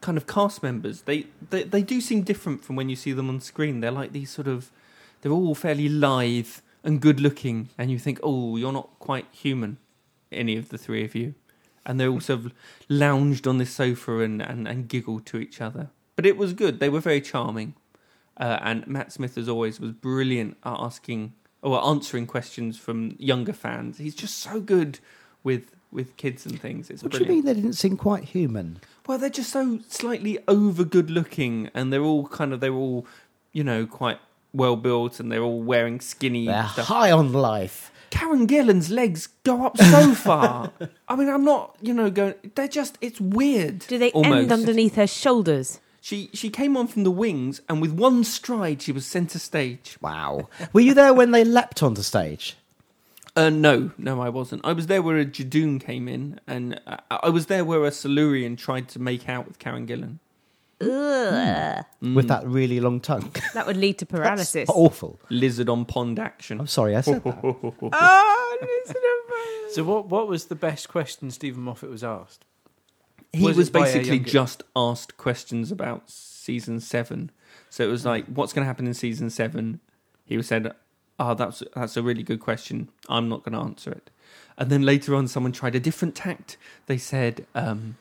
kind 0.00 0.18
of 0.18 0.26
cast 0.26 0.62
members 0.62 1.02
they, 1.02 1.26
they 1.50 1.62
they 1.62 1.82
do 1.82 2.00
seem 2.00 2.22
different 2.22 2.64
from 2.64 2.74
when 2.74 2.88
you 2.88 2.96
see 2.96 3.12
them 3.12 3.28
on 3.28 3.40
screen. 3.40 3.80
They're 3.80 3.90
like 3.90 4.12
these 4.12 4.30
sort 4.30 4.48
of 4.48 4.70
they're 5.20 5.32
all 5.32 5.54
fairly 5.54 5.88
lithe 5.88 6.56
and 6.84 7.00
good 7.00 7.20
looking, 7.20 7.68
and 7.78 7.90
you 7.90 7.98
think, 7.98 8.18
oh, 8.22 8.56
you're 8.56 8.72
not 8.72 8.90
quite 8.98 9.26
human, 9.30 9.78
any 10.30 10.56
of 10.56 10.68
the 10.68 10.78
three 10.78 11.04
of 11.04 11.14
you. 11.14 11.34
And 11.84 11.98
they 11.98 12.06
all 12.06 12.20
sort 12.20 12.40
of 12.46 12.52
lounged 12.88 13.46
on 13.46 13.58
this 13.58 13.72
sofa 13.72 14.20
and, 14.20 14.40
and, 14.40 14.68
and 14.68 14.88
giggled 14.88 15.26
to 15.26 15.38
each 15.38 15.60
other. 15.60 15.90
But 16.16 16.26
it 16.26 16.36
was 16.36 16.52
good. 16.52 16.78
They 16.78 16.88
were 16.88 17.00
very 17.00 17.20
charming. 17.20 17.74
Uh, 18.36 18.58
and 18.62 18.86
Matt 18.86 19.12
Smith, 19.12 19.36
as 19.36 19.48
always, 19.48 19.80
was 19.80 19.92
brilliant 19.92 20.56
at 20.64 20.76
asking 20.78 21.32
or 21.60 21.84
answering 21.84 22.26
questions 22.26 22.78
from 22.78 23.14
younger 23.18 23.52
fans. 23.52 23.98
He's 23.98 24.14
just 24.14 24.38
so 24.38 24.60
good 24.60 24.98
with 25.44 25.72
with 25.90 26.16
kids 26.16 26.46
and 26.46 26.58
things. 26.58 26.88
It's 26.88 27.02
What 27.02 27.12
do 27.12 27.18
you 27.18 27.26
brilliant. 27.26 27.44
mean 27.46 27.54
they 27.54 27.60
didn't 27.60 27.76
seem 27.76 27.98
quite 27.98 28.24
human? 28.24 28.78
Well, 29.06 29.18
they're 29.18 29.28
just 29.28 29.50
so 29.50 29.80
slightly 29.88 30.38
over 30.48 30.84
good 30.84 31.10
looking, 31.10 31.68
and 31.74 31.92
they're 31.92 32.02
all 32.02 32.26
kind 32.28 32.52
of 32.54 32.60
they're 32.60 32.72
all 32.72 33.06
you 33.52 33.62
know 33.62 33.84
quite 33.86 34.18
well 34.54 34.76
built, 34.76 35.20
and 35.20 35.30
they're 35.30 35.42
all 35.42 35.62
wearing 35.62 36.00
skinny 36.00 36.46
They're 36.46 36.66
stuff. 36.68 36.86
high 36.86 37.10
on 37.12 37.32
life. 37.34 37.91
Karen 38.12 38.46
Gillan's 38.46 38.90
legs 38.90 39.28
go 39.42 39.64
up 39.64 39.78
so 39.78 40.14
far. 40.14 40.70
I 41.08 41.16
mean, 41.16 41.30
I'm 41.30 41.44
not, 41.44 41.76
you 41.80 41.94
know, 41.94 42.10
going. 42.10 42.34
They're 42.54 42.68
just. 42.68 42.98
It's 43.00 43.18
weird. 43.20 43.80
Do 43.80 43.96
they 43.96 44.10
almost. 44.12 44.34
end 44.34 44.52
underneath 44.52 44.96
her 44.96 45.06
shoulders? 45.06 45.80
She 46.02 46.28
she 46.34 46.50
came 46.50 46.76
on 46.76 46.88
from 46.88 47.04
the 47.04 47.10
wings, 47.10 47.62
and 47.70 47.80
with 47.80 47.92
one 47.92 48.22
stride, 48.24 48.82
she 48.82 48.92
was 48.92 49.06
centre 49.06 49.38
stage. 49.38 49.96
Wow. 50.02 50.50
Were 50.74 50.82
you 50.82 50.92
there 50.92 51.14
when 51.14 51.30
they 51.30 51.42
leapt 51.42 51.82
onto 51.82 52.02
stage? 52.02 52.56
Uh, 53.34 53.48
no, 53.48 53.92
no, 53.96 54.20
I 54.20 54.28
wasn't. 54.28 54.60
I 54.62 54.74
was 54.74 54.88
there 54.88 55.00
where 55.00 55.18
a 55.18 55.24
Judoon 55.24 55.80
came 55.80 56.06
in, 56.06 56.38
and 56.46 56.78
uh, 56.86 56.98
I 57.10 57.30
was 57.30 57.46
there 57.46 57.64
where 57.64 57.82
a 57.84 57.90
Silurian 57.90 58.56
tried 58.56 58.88
to 58.90 58.98
make 58.98 59.26
out 59.26 59.48
with 59.48 59.58
Karen 59.58 59.86
Gillan. 59.86 60.18
Ugh. 60.82 61.84
With 62.14 62.28
that 62.28 62.46
really 62.46 62.80
long 62.80 63.00
tongue. 63.00 63.30
That 63.54 63.66
would 63.66 63.76
lead 63.76 63.98
to 63.98 64.06
paralysis. 64.06 64.68
Awful. 64.68 65.20
Lizard 65.30 65.68
on 65.68 65.84
pond 65.84 66.18
action. 66.18 66.58
I'm 66.60 66.66
sorry, 66.66 66.96
I 66.96 67.00
said 67.02 67.22
that. 67.24 67.38
Oh, 67.44 68.58
listen 68.60 68.94
to 68.94 69.74
So 69.74 69.84
what 69.84 70.06
what 70.08 70.28
was 70.28 70.46
the 70.46 70.54
best 70.54 70.88
question 70.88 71.30
Steven 71.30 71.62
Moffat 71.62 71.90
was 71.90 72.02
asked? 72.04 72.44
he 73.32 73.44
Was 73.44 73.56
was, 73.56 73.68
it 73.68 73.72
by 73.72 73.80
a 73.80 73.82
basically 73.84 74.16
younger- 74.16 74.30
just 74.30 74.62
asked 74.76 75.16
questions 75.16 75.70
about 75.72 76.10
season 76.10 76.80
seven. 76.80 77.30
So 77.70 77.84
it 77.84 77.88
was 77.88 78.04
like, 78.04 78.26
what's 78.26 78.52
going 78.52 78.62
to 78.64 78.66
happen 78.66 78.86
in 78.86 78.94
season 78.94 79.30
seven? 79.30 79.80
He 80.24 80.36
was 80.36 80.46
said, 80.46 80.72
"Oh, 81.18 81.34
that's 81.34 81.62
that's 81.74 81.96
a 81.96 82.02
really 82.02 82.22
good 82.22 82.40
question. 82.40 82.88
I'm 83.08 83.28
not 83.28 83.42
going 83.44 83.52
to 83.54 83.58
answer 83.60 83.90
it." 83.90 84.10
And 84.58 84.70
then 84.70 84.82
later 84.82 85.14
on, 85.14 85.28
someone 85.28 85.52
tried 85.52 85.74
a 85.74 85.80
different 85.80 86.14
tact. 86.14 86.56
They 86.86 86.98
said, 86.98 87.46
um, 87.54 87.96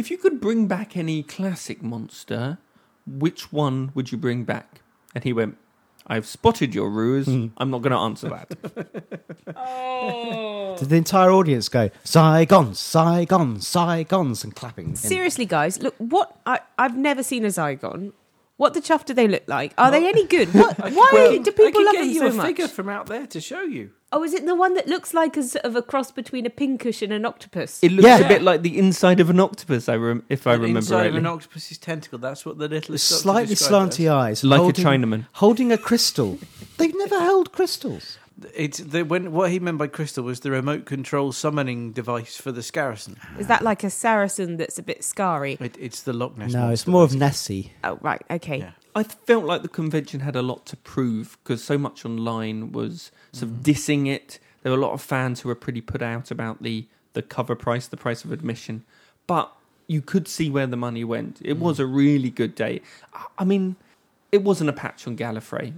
"If 0.00 0.10
you 0.10 0.18
could 0.18 0.40
bring 0.40 0.66
back 0.66 0.96
any 0.96 1.22
classic 1.22 1.82
monster, 1.82 2.58
which 3.06 3.52
one 3.52 3.92
would 3.94 4.10
you 4.12 4.18
bring 4.18 4.44
back?" 4.44 4.80
And 5.14 5.22
he 5.24 5.32
went, 5.32 5.58
"I've 6.06 6.26
spotted 6.26 6.74
your 6.74 6.88
ruse. 6.90 7.26
Hmm. 7.26 7.48
I'm 7.58 7.70
not 7.70 7.82
going 7.82 7.92
to 7.92 7.98
answer 8.08 8.28
that." 8.36 8.48
oh. 9.56 10.76
Did 10.78 10.88
the 10.88 10.96
entire 10.96 11.30
audience 11.30 11.68
go, 11.68 11.90
Zygons, 12.04 12.78
Zygons, 12.94 13.58
Zygons, 13.74 14.44
and 14.44 14.54
clapping? 14.56 14.88
in- 14.90 14.96
Seriously, 14.96 15.44
guys, 15.44 15.82
look 15.82 15.94
what 15.98 16.28
I, 16.46 16.60
I've 16.78 16.96
never 16.96 17.22
seen 17.22 17.44
a 17.44 17.48
Zygon. 17.48 18.12
What 18.60 18.74
the 18.74 18.82
chuff 18.82 19.06
do 19.06 19.14
they 19.14 19.26
look 19.26 19.44
like? 19.46 19.72
Are 19.78 19.90
they 19.90 20.06
any 20.06 20.26
good? 20.26 20.48
What? 20.54 20.78
Why 20.78 21.08
Well, 21.14 21.38
do 21.42 21.50
people 21.50 21.80
I 21.80 21.82
love 21.84 21.92
get 21.94 22.00
them 22.00 22.10
you 22.10 22.18
so 22.18 22.26
a 22.26 22.32
much? 22.34 22.46
figure 22.46 22.68
from 22.68 22.90
out 22.90 23.06
there 23.06 23.26
to 23.28 23.40
show 23.40 23.62
you. 23.62 23.92
Oh, 24.12 24.22
is 24.22 24.34
it 24.34 24.44
the 24.44 24.54
one 24.54 24.74
that 24.74 24.86
looks 24.86 25.14
like 25.14 25.38
a 25.38 25.42
sort 25.42 25.64
of 25.64 25.76
a 25.76 25.80
cross 25.80 26.10
between 26.12 26.44
a 26.44 26.50
pinkish 26.50 27.00
and 27.00 27.10
an 27.10 27.24
octopus? 27.24 27.78
It 27.82 27.90
looks 27.92 28.04
Yeah. 28.06 28.18
a 28.18 28.28
bit 28.28 28.42
like 28.42 28.60
the 28.60 28.76
inside 28.78 29.18
of 29.18 29.30
an 29.30 29.40
octopus. 29.40 29.88
I 29.88 29.94
rem- 29.96 30.24
if 30.28 30.46
I 30.46 30.56
The 30.56 30.58
remember 30.60 30.78
inside 30.80 30.94
rightly. 30.96 31.08
of 31.08 31.16
an 31.16 31.26
octopus's 31.26 31.78
tentacle. 31.78 32.18
That's 32.18 32.44
what 32.44 32.58
the 32.58 32.68
little 32.68 32.98
Slightly 32.98 33.54
slanty 33.54 34.04
it 34.04 34.08
eyes. 34.10 34.44
Like 34.44 34.60
a 34.60 34.74
Chinaman. 34.74 35.26
Holding 35.44 35.72
a 35.72 35.78
crystal. 35.78 36.38
They've 36.76 36.94
never 36.98 37.18
held 37.18 37.52
crystals. 37.52 38.18
As. 38.44 38.50
It's 38.54 38.78
the, 38.78 39.02
when 39.04 39.32
what 39.32 39.50
he 39.50 39.58
meant 39.58 39.78
by 39.78 39.86
crystal 39.86 40.24
was 40.24 40.40
the 40.40 40.50
remote 40.50 40.84
control 40.84 41.32
summoning 41.32 41.92
device 41.92 42.36
for 42.36 42.52
the 42.52 42.60
Skarasen. 42.60 43.16
Is 43.38 43.46
that 43.46 43.62
like 43.62 43.84
a 43.84 43.90
Saracen 43.90 44.56
that's 44.56 44.78
a 44.78 44.82
bit 44.82 45.04
scary? 45.04 45.56
It, 45.60 45.76
it's 45.78 46.02
the 46.02 46.12
Loch 46.12 46.36
Ness. 46.36 46.52
No, 46.52 46.70
it's 46.70 46.86
more 46.86 47.04
of. 47.04 47.14
Nessie. 47.14 47.72
Oh, 47.84 47.98
right. 48.00 48.22
Okay. 48.30 48.58
Yeah. 48.58 48.72
I 48.94 49.04
felt 49.04 49.44
like 49.44 49.62
the 49.62 49.68
convention 49.68 50.20
had 50.20 50.36
a 50.36 50.42
lot 50.42 50.66
to 50.66 50.76
prove 50.76 51.38
because 51.42 51.62
so 51.62 51.78
much 51.78 52.04
online 52.04 52.72
was 52.72 53.12
sort 53.32 53.50
of 53.50 53.58
mm. 53.58 53.62
dissing 53.62 54.08
it. 54.08 54.38
There 54.62 54.72
were 54.72 54.78
a 54.78 54.80
lot 54.80 54.92
of 54.92 55.00
fans 55.00 55.40
who 55.40 55.48
were 55.48 55.54
pretty 55.54 55.80
put 55.80 56.02
out 56.02 56.30
about 56.30 56.62
the 56.62 56.86
the 57.12 57.22
cover 57.22 57.56
price, 57.56 57.88
the 57.88 57.96
price 57.96 58.24
of 58.24 58.30
admission, 58.30 58.84
but 59.26 59.52
you 59.88 60.00
could 60.00 60.28
see 60.28 60.48
where 60.48 60.68
the 60.68 60.76
money 60.76 61.02
went. 61.02 61.40
It 61.42 61.56
mm. 61.56 61.60
was 61.60 61.80
a 61.80 61.86
really 61.86 62.30
good 62.30 62.54
day. 62.54 62.82
I- 63.12 63.26
I 63.38 63.44
mean, 63.44 63.74
it 64.30 64.44
wasn't 64.44 64.70
a 64.70 64.72
patch 64.72 65.06
on 65.06 65.16
Gallifrey. 65.16 65.72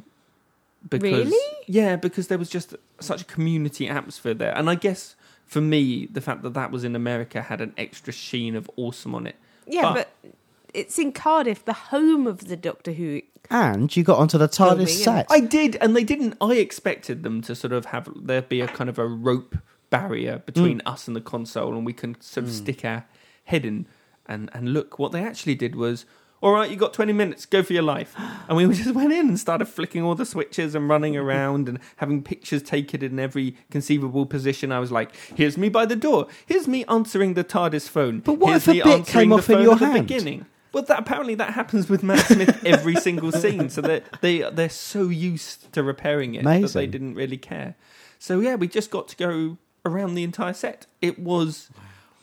Because, 0.89 1.31
Really? 1.31 1.62
Yeah, 1.73 1.97
because 1.97 2.29
there 2.29 2.37
was 2.37 2.51
just 2.51 2.75
such 3.01 3.23
a 3.23 3.25
community 3.25 3.89
atmosphere 3.89 4.35
there, 4.35 4.55
and 4.55 4.69
I 4.69 4.75
guess 4.75 5.17
for 5.47 5.63
me, 5.63 6.07
the 6.07 6.21
fact 6.21 6.43
that 6.43 6.53
that 6.53 6.71
was 6.71 6.85
in 6.85 6.95
America 6.95 7.41
had 7.41 7.63
an 7.63 7.73
extra 7.79 8.13
sheen 8.13 8.55
of 8.57 8.71
awesome 8.77 9.15
on 9.15 9.27
it. 9.27 9.37
Yeah, 9.67 9.95
But- 9.95 9.95
but, 10.23 10.33
it's 10.75 10.99
in 10.99 11.13
Cardiff, 11.13 11.65
the 11.65 11.73
home 11.73 12.27
of 12.27 12.49
the 12.49 12.57
Doctor 12.57 12.93
Who. 12.93 13.23
And 13.51 13.95
you 13.95 14.03
got 14.03 14.19
onto 14.19 14.39
the 14.39 14.49
TARDIS 14.49 14.99
yeah. 14.99 15.05
set. 15.05 15.27
I 15.31 15.41
did, 15.41 15.77
and 15.81 15.95
they 15.97 16.05
didn't. 16.05 16.37
I 16.41 16.55
expected 16.55 17.23
them 17.23 17.43
to 17.43 17.55
sort 17.55 17.73
of 17.73 17.87
have 17.87 18.09
there 18.17 18.43
be 18.43 18.61
a 18.61 18.69
kind 18.69 18.89
of 18.89 18.99
a 18.99 19.07
rope 19.07 19.57
barrier 19.91 20.39
between 20.47 20.79
mm. 20.79 20.93
us 20.93 21.07
and 21.07 21.15
the 21.17 21.21
console, 21.21 21.75
and 21.75 21.85
we 21.85 21.93
can 21.93 22.19
sort 22.21 22.45
of 22.45 22.51
mm. 22.51 22.57
stick 22.57 22.85
our 22.85 23.05
head 23.45 23.65
in 23.67 23.87
and 24.27 24.51
and 24.55 24.73
look. 24.73 24.99
What 24.99 25.13
they 25.13 25.23
actually 25.23 25.55
did 25.55 25.75
was, 25.75 26.07
all 26.43 26.53
right, 26.53 26.71
you 26.71 26.77
got 26.77 26.93
twenty 26.93 27.13
minutes, 27.15 27.47
go 27.47 27.63
for 27.63 27.73
your 27.73 27.83
life, 27.83 28.15
and 28.49 28.57
we 28.57 28.67
just 28.75 28.95
went 28.95 29.13
in 29.13 29.29
and 29.29 29.41
started 29.41 29.65
flicking 29.67 30.03
all 30.03 30.15
the 30.15 30.27
switches 30.27 30.75
and 30.75 30.89
running 30.89 31.17
around 31.17 31.69
and 31.69 31.79
having 31.97 32.23
pictures 32.23 32.63
taken 32.63 33.03
in 33.03 33.19
every 33.19 33.57
conceivable 33.71 34.27
position. 34.27 34.73
I 34.73 34.79
was 34.81 34.93
like, 34.93 35.15
here's 35.35 35.57
me 35.57 35.69
by 35.71 35.87
the 35.87 35.97
door, 35.97 36.27
here's 36.45 36.69
me 36.69 36.85
answering 36.87 37.35
the 37.35 37.45
TARDIS 37.45 37.89
phone, 37.89 38.21
But 38.21 38.35
what 38.35 38.51
here's 38.51 38.69
if 38.69 38.75
a 38.75 38.83
bit 38.99 39.07
came 39.07 39.33
off 39.33 39.49
in 39.49 39.63
your 39.63 39.77
hand? 39.79 40.07
beginning. 40.07 40.47
Well, 40.73 40.83
that 40.85 40.99
apparently 40.99 41.35
that 41.35 41.53
happens 41.53 41.91
with 41.91 42.03
Matt 42.03 42.27
Smith 42.27 42.65
every 42.65 42.97
single 42.97 43.31
scene. 43.31 43.69
So 43.69 43.81
they 43.83 44.03
they 44.23 44.39
they're 44.51 44.69
so 44.71 45.09
used 45.09 45.71
to 45.75 45.83
repairing 45.83 46.35
it 46.35 46.45
that 46.45 46.73
they 46.73 46.87
didn't 46.87 47.15
really 47.15 47.37
care. 47.37 47.75
So 48.19 48.41
yeah, 48.41 48.55
we 48.55 48.69
just 48.69 48.91
got 48.91 49.07
to 49.09 49.17
go 49.17 49.59
around 49.85 50.15
the 50.15 50.23
entire 50.25 50.55
set. 50.55 50.87
It 51.03 51.19
was 51.19 51.69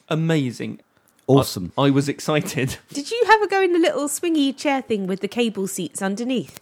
amazing. 0.07 0.81
Awesome. 1.29 1.71
I, 1.77 1.83
I 1.83 1.89
was 1.91 2.09
excited. 2.09 2.77
Did 2.89 3.11
you 3.11 3.21
have 3.27 3.41
a 3.43 3.47
go 3.47 3.61
in 3.61 3.71
the 3.73 3.79
little 3.79 4.07
swingy 4.07 4.55
chair 4.55 4.81
thing 4.81 5.05
with 5.05 5.19
the 5.19 5.27
cable 5.27 5.67
seats 5.67 6.01
underneath? 6.01 6.59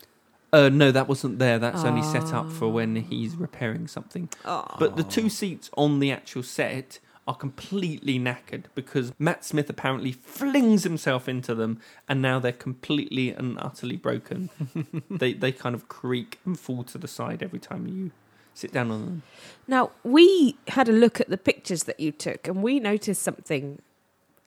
Uh, 0.52 0.70
no, 0.70 0.92
that 0.92 1.08
wasn't 1.08 1.40
there. 1.40 1.58
That's 1.58 1.84
only 1.84 2.04
set 2.04 2.34
up 2.34 2.52
for 2.52 2.70
when 2.70 2.96
he's 2.96 3.36
repairing 3.36 3.88
something. 3.88 4.30
But 4.44 4.96
the 4.98 5.04
two 5.04 5.30
seats 5.30 5.70
on 5.78 6.00
the 6.00 6.12
actual 6.12 6.44
set 6.44 7.00
are 7.28 7.36
completely 7.36 8.18
knackered 8.18 8.64
because 8.74 9.12
Matt 9.20 9.44
Smith 9.44 9.70
apparently 9.70 10.14
flings 10.14 10.84
himself 10.84 11.28
into 11.28 11.54
them, 11.54 11.82
and 12.08 12.22
now 12.22 12.40
they're 12.40 12.54
completely 12.54 13.30
and 13.32 13.60
utterly 13.60 13.98
broken. 13.98 14.50
they 15.10 15.34
they 15.34 15.52
kind 15.52 15.76
of 15.76 15.90
creak 15.90 16.40
and 16.46 16.58
fall 16.58 16.84
to 16.86 16.98
the 16.98 17.08
side 17.08 17.44
every 17.44 17.60
time 17.60 17.86
you 17.86 18.12
sit 18.54 18.72
down 18.72 18.90
on 18.90 19.06
them. 19.06 19.24
Now, 19.68 19.92
we 20.04 20.58
had 20.70 20.88
a 20.88 20.94
look 20.94 21.20
at 21.20 21.30
the 21.30 21.38
pictures 21.38 21.84
that 21.84 22.00
you 22.00 22.14
took, 22.14 22.48
and 22.48 22.64
we 22.64 22.80
noticed 22.80 23.22
something 23.22 23.82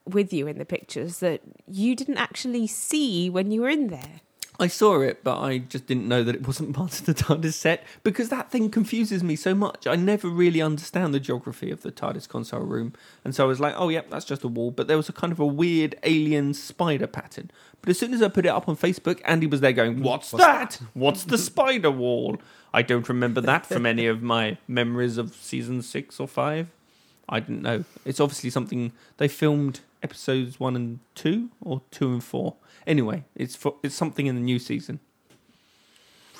with 0.05 0.33
you 0.33 0.47
in 0.47 0.57
the 0.57 0.65
pictures 0.65 1.19
that 1.19 1.41
you 1.67 1.95
didn't 1.95 2.17
actually 2.17 2.67
see 2.67 3.29
when 3.29 3.51
you 3.51 3.61
were 3.61 3.69
in 3.69 3.87
there. 3.87 4.21
I 4.59 4.67
saw 4.67 5.01
it, 5.01 5.23
but 5.23 5.39
I 5.39 5.57
just 5.57 5.87
didn't 5.87 6.07
know 6.07 6.23
that 6.23 6.35
it 6.35 6.45
wasn't 6.45 6.73
part 6.75 6.99
of 6.99 7.05
the 7.07 7.15
TARDIS 7.15 7.53
set 7.53 7.83
because 8.03 8.29
that 8.29 8.51
thing 8.51 8.69
confuses 8.69 9.23
me 9.23 9.35
so 9.35 9.55
much. 9.55 9.87
I 9.87 9.95
never 9.95 10.29
really 10.29 10.61
understand 10.61 11.13
the 11.13 11.19
geography 11.19 11.71
of 11.71 11.81
the 11.81 11.91
TARDIS 11.91 12.29
console 12.29 12.61
room, 12.61 12.93
and 13.25 13.33
so 13.33 13.43
I 13.43 13.47
was 13.47 13.59
like, 13.59 13.73
"Oh, 13.75 13.89
yep, 13.89 14.11
that's 14.11 14.25
just 14.25 14.43
a 14.43 14.47
wall." 14.47 14.69
But 14.69 14.87
there 14.87 14.97
was 14.97 15.09
a 15.09 15.13
kind 15.13 15.33
of 15.33 15.39
a 15.39 15.45
weird 15.45 15.95
alien 16.03 16.53
spider 16.53 17.07
pattern. 17.07 17.49
But 17.81 17.89
as 17.89 17.97
soon 17.97 18.13
as 18.13 18.21
I 18.21 18.27
put 18.27 18.45
it 18.45 18.49
up 18.49 18.69
on 18.69 18.77
Facebook, 18.77 19.19
Andy 19.25 19.47
was 19.47 19.61
there 19.61 19.73
going, 19.73 20.03
"What's, 20.03 20.29
that? 20.29 20.79
What's 20.93 21.23
the 21.23 21.39
spider 21.39 21.91
wall?" 21.91 22.37
I 22.71 22.83
don't 22.83 23.09
remember 23.09 23.41
that 23.41 23.65
from 23.65 23.87
any 23.87 24.05
of 24.05 24.21
my 24.21 24.57
memories 24.67 25.17
of 25.17 25.33
season 25.35 25.81
six 25.81 26.19
or 26.19 26.27
five. 26.27 26.69
I 27.27 27.39
didn't 27.39 27.63
know. 27.63 27.85
It's 28.05 28.19
obviously 28.19 28.49
something 28.51 28.91
they 29.17 29.27
filmed 29.27 29.79
episodes 30.03 30.59
one 30.59 30.75
and 30.75 30.99
two, 31.15 31.49
or 31.61 31.81
two 31.91 32.11
and 32.11 32.23
four. 32.23 32.55
Anyway, 32.87 33.25
it's 33.35 33.55
for, 33.55 33.75
it's 33.83 33.95
something 33.95 34.25
in 34.27 34.35
the 34.35 34.41
new 34.41 34.59
season. 34.59 34.99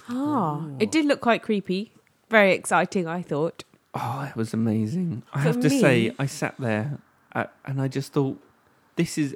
Ah, 0.10 0.65
it 0.80 0.91
did 0.91 1.06
look 1.06 1.22
quite 1.22 1.41
creepy. 1.44 1.94
Very 2.30 2.53
exciting, 2.53 3.08
I 3.08 3.22
thought. 3.22 3.63
Oh, 3.94 4.25
it 4.30 4.36
was 4.36 4.53
amazing. 4.53 5.24
I 5.34 5.39
For 5.41 5.48
have 5.48 5.60
to 5.62 5.70
me- 5.70 5.80
say, 5.80 6.15
I 6.18 6.25
sat 6.25 6.56
there 6.58 7.00
uh, 7.36 7.46
and 7.65 7.82
I 7.82 7.88
just 7.88 8.13
thought, 8.13 8.41
this 8.96 9.18
is 9.18 9.36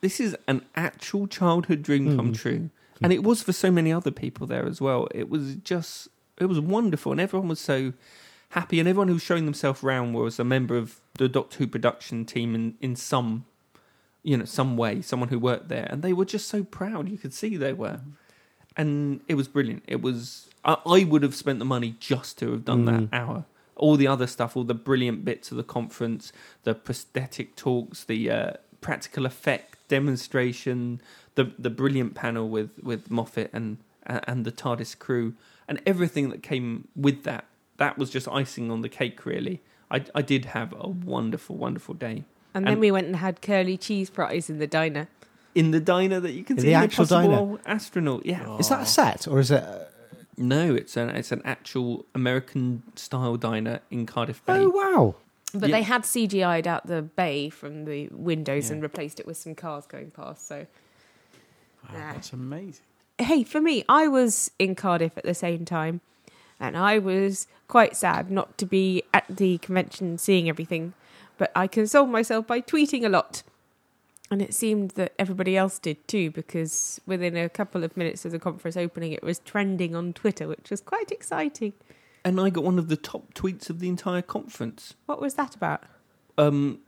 this 0.00 0.18
is 0.18 0.36
an 0.48 0.64
actual 0.74 1.26
childhood 1.28 1.82
dream 1.82 2.16
come 2.16 2.32
true, 2.32 2.70
and 3.00 3.12
it 3.12 3.22
was 3.22 3.40
for 3.42 3.52
so 3.52 3.70
many 3.70 3.92
other 3.92 4.10
people 4.10 4.46
there 4.48 4.66
as 4.66 4.80
well. 4.80 5.06
It 5.14 5.28
was 5.30 5.54
just, 5.56 6.08
it 6.38 6.46
was 6.46 6.58
wonderful, 6.58 7.12
and 7.12 7.20
everyone 7.20 7.48
was 7.48 7.60
so 7.60 7.92
happy, 8.50 8.80
and 8.80 8.88
everyone 8.88 9.06
who 9.08 9.14
was 9.14 9.22
showing 9.22 9.44
themselves 9.44 9.84
around 9.84 10.14
was 10.14 10.40
a 10.40 10.44
member 10.44 10.76
of 10.76 11.00
the 11.18 11.28
Doctor 11.28 11.58
Who 11.58 11.66
production 11.68 12.24
team 12.24 12.54
in 12.56 12.74
in 12.80 12.96
some, 12.96 13.44
you 14.22 14.36
know, 14.36 14.44
some 14.44 14.76
way, 14.76 15.02
someone 15.02 15.28
who 15.28 15.38
worked 15.38 15.68
there, 15.68 15.86
and 15.90 16.02
they 16.02 16.12
were 16.12 16.24
just 16.24 16.48
so 16.48 16.62
proud. 16.62 17.08
You 17.08 17.18
could 17.18 17.34
see 17.34 17.56
they 17.56 17.72
were, 17.72 18.00
and 18.76 19.20
it 19.28 19.34
was 19.34 19.48
brilliant. 19.48 19.84
It 19.86 20.00
was. 20.00 20.48
I, 20.64 20.76
I 20.86 21.04
would 21.04 21.22
have 21.22 21.34
spent 21.34 21.58
the 21.58 21.64
money 21.64 21.96
just 21.98 22.38
to 22.38 22.52
have 22.52 22.64
done 22.64 22.84
that 22.84 23.08
hour. 23.12 23.44
All 23.74 23.96
the 23.96 24.06
other 24.06 24.28
stuff, 24.28 24.56
all 24.56 24.64
the 24.64 24.74
brilliant 24.74 25.24
bits 25.24 25.50
of 25.50 25.56
the 25.56 25.64
conference, 25.64 26.32
the 26.62 26.74
prosthetic 26.74 27.56
talks, 27.56 28.04
the 28.04 28.30
uh, 28.30 28.52
practical 28.80 29.26
effect 29.26 29.76
demonstration, 29.88 31.00
the 31.34 31.52
the 31.58 31.70
brilliant 31.70 32.14
panel 32.14 32.48
with 32.48 32.70
with 32.82 33.10
Moffat 33.10 33.50
and 33.52 33.78
and 34.04 34.44
the 34.44 34.52
TARDIS 34.52 34.98
crew, 34.98 35.34
and 35.66 35.80
everything 35.86 36.30
that 36.30 36.42
came 36.42 36.88
with 36.94 37.24
that. 37.24 37.46
That 37.78 37.98
was 37.98 38.10
just 38.10 38.28
icing 38.28 38.70
on 38.70 38.82
the 38.82 38.88
cake, 38.88 39.26
really. 39.26 39.62
I, 39.90 40.04
I 40.14 40.22
did 40.22 40.46
have 40.46 40.72
a 40.78 40.88
wonderful, 40.88 41.56
wonderful 41.56 41.94
day 41.94 42.24
And 42.54 42.66
then 42.66 42.80
we 42.80 42.90
went 42.90 43.06
and 43.06 43.16
had 43.16 43.40
curly 43.42 43.76
cheese 43.76 44.10
fries 44.10 44.50
in 44.50 44.58
the 44.58 44.66
diner. 44.66 45.08
in 45.54 45.70
the 45.70 45.80
diner 45.80 46.18
that 46.20 46.32
you 46.32 46.44
can 46.44 46.56
In 46.56 46.62
see 46.62 46.68
the 46.68 46.74
actual 46.74 47.02
Impossible 47.04 47.46
diner? 47.46 47.60
Astronaut. 47.66 48.24
Yeah, 48.26 48.56
Is 48.58 48.68
that 48.70 48.82
a 48.82 48.86
set 48.86 49.26
or 49.28 49.38
is 49.40 49.50
it? 49.50 49.62
uh, 49.62 49.84
No, 50.38 50.74
it's 50.74 50.96
an 50.96 51.10
it's 51.10 51.30
an 51.32 51.42
actual 51.44 52.06
American 52.14 52.82
style 52.96 53.36
diner 53.36 53.80
in 53.90 54.06
Cardiff 54.06 54.44
Bay. 54.46 54.58
Oh 54.60 54.70
wow! 54.70 55.14
But 55.54 55.68
Yeah. 55.68 55.76
they 55.76 55.82
had 55.82 56.02
CGI'd 56.04 56.66
out 56.66 56.86
the 56.86 57.02
bay 57.02 57.50
from 57.50 57.84
the 57.84 58.08
windows 58.12 58.68
Yeah. 58.68 58.74
and 58.74 58.82
replaced 58.82 59.20
it 59.20 59.26
with 59.26 59.36
some 59.36 59.54
cars 59.54 59.84
going 59.86 60.10
past. 60.10 60.46
So, 60.48 60.66
Wow, 61.84 61.98
Nah. 61.98 62.12
that's 62.14 62.32
amazing. 62.32 62.84
hey, 63.18 63.44
for 63.44 63.60
me, 63.60 63.84
I 63.88 64.08
was 64.08 64.50
in 64.58 64.74
Cardiff 64.74 65.16
at 65.18 65.24
the 65.24 65.34
same 65.34 65.64
time, 65.66 66.00
and 66.58 66.76
I 66.76 66.98
was 66.98 67.46
quite 67.68 67.94
sad 67.96 68.30
not 68.30 68.56
to 68.58 68.64
be 68.66 69.02
at 69.12 69.24
the 69.28 69.58
convention 69.58 70.16
seeing 70.18 70.48
everything. 70.48 70.94
But 71.38 71.52
I 71.54 71.66
consoled 71.66 72.10
myself 72.10 72.46
by 72.46 72.60
tweeting 72.60 73.04
a 73.04 73.08
lot. 73.08 73.42
And 74.30 74.40
it 74.40 74.54
seemed 74.54 74.92
that 74.92 75.12
everybody 75.18 75.56
else 75.58 75.78
did 75.78 76.08
too, 76.08 76.30
because 76.30 77.00
within 77.06 77.36
a 77.36 77.50
couple 77.50 77.84
of 77.84 77.96
minutes 77.96 78.24
of 78.24 78.32
the 78.32 78.38
conference 78.38 78.78
opening, 78.78 79.12
it 79.12 79.22
was 79.22 79.40
trending 79.40 79.94
on 79.94 80.14
Twitter, 80.14 80.48
which 80.48 80.70
was 80.70 80.80
quite 80.80 81.10
exciting. 81.10 81.74
And 82.24 82.40
I 82.40 82.48
got 82.48 82.64
one 82.64 82.78
of 82.78 82.88
the 82.88 82.96
top 82.96 83.34
tweets 83.34 83.68
of 83.68 83.80
the 83.80 83.88
entire 83.88 84.22
conference. 84.22 84.94
What 85.06 85.20
was 85.20 85.34
that 85.34 85.54
about? 85.54 85.82
Um, 86.38 86.78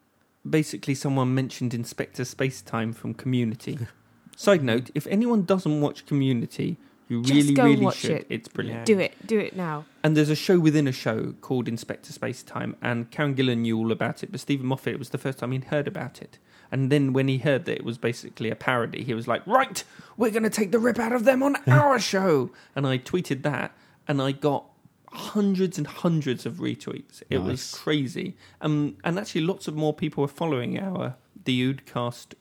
basically, 0.49 0.95
someone 0.95 1.35
mentioned 1.35 1.75
Inspector 1.75 2.23
Spacetime 2.23 2.95
from 2.95 3.13
Community. 3.13 3.79
Side 4.37 4.63
note: 4.63 4.91
If 4.95 5.07
anyone 5.09 5.45
doesn't 5.45 5.81
watch 5.81 6.07
Community, 6.07 6.79
you 7.09 7.23
Just 7.23 7.35
really, 7.35 7.55
go 7.55 7.65
really 7.65 7.85
watch 7.85 7.97
should. 7.99 8.11
it. 8.13 8.27
It's 8.31 8.49
brilliant. 8.49 8.81
Yeah. 8.81 8.85
Do 8.95 8.99
it, 9.01 9.27
do 9.27 9.39
it 9.39 9.55
now. 9.57 9.85
And 10.03 10.17
there's 10.17 10.31
a 10.31 10.37
show 10.37 10.59
within 10.59 10.87
a 10.89 10.93
show 10.93 11.35
called 11.41 11.69
Inspector 11.69 12.11
Spacetime, 12.13 12.75
and 12.83 13.11
Karen 13.11 13.35
Gillan 13.35 13.59
knew 13.59 13.79
all 13.79 13.93
about 13.93 14.23
it, 14.23 14.31
but 14.31 14.41
Steven 14.41 14.67
Moffat, 14.67 14.95
it 14.95 14.99
was 14.99 15.11
the 15.11 15.19
first 15.19 15.39
time 15.39 15.53
he'd 15.53 15.65
heard 15.65 15.87
about 15.87 16.23
it. 16.23 16.39
And 16.73 16.91
then 16.91 17.13
when 17.13 17.29
he 17.29 17.39
heard 17.39 17.67
that 17.67 17.77
it 17.77 17.85
was 17.85 17.99
basically 17.99 18.51
a 18.51 18.57
parody, 18.57 19.05
he 19.05 19.15
was 19.15 19.29
like, 19.29 19.47
Right, 19.47 19.85
we're 20.17 20.31
going 20.31 20.43
to 20.45 20.51
take 20.51 20.73
the 20.73 20.79
rip 20.79 20.99
out 20.99 21.13
of 21.13 21.25
them 21.25 21.43
on 21.43 21.57
our 21.69 21.99
show. 21.99 22.51
And 22.75 22.87
I 22.87 22.99
tweeted 22.99 23.43
that, 23.43 23.73
and 24.09 24.21
I 24.21 24.33
got 24.33 24.65
hundreds 25.13 25.79
and 25.79 25.87
hundreds 25.87 26.45
of 26.47 26.55
retweets. 26.55 27.23
It 27.31 27.39
was 27.39 27.73
crazy. 27.75 28.37
Um, 28.61 28.97
and 29.05 29.19
actually, 29.19 29.43
lots 29.43 29.69
of 29.69 29.77
more 29.77 29.93
people 29.95 30.23
were 30.23 30.29
following 30.29 30.79
our 30.79 31.17
The 31.45 31.75
Oodcast 31.75 32.35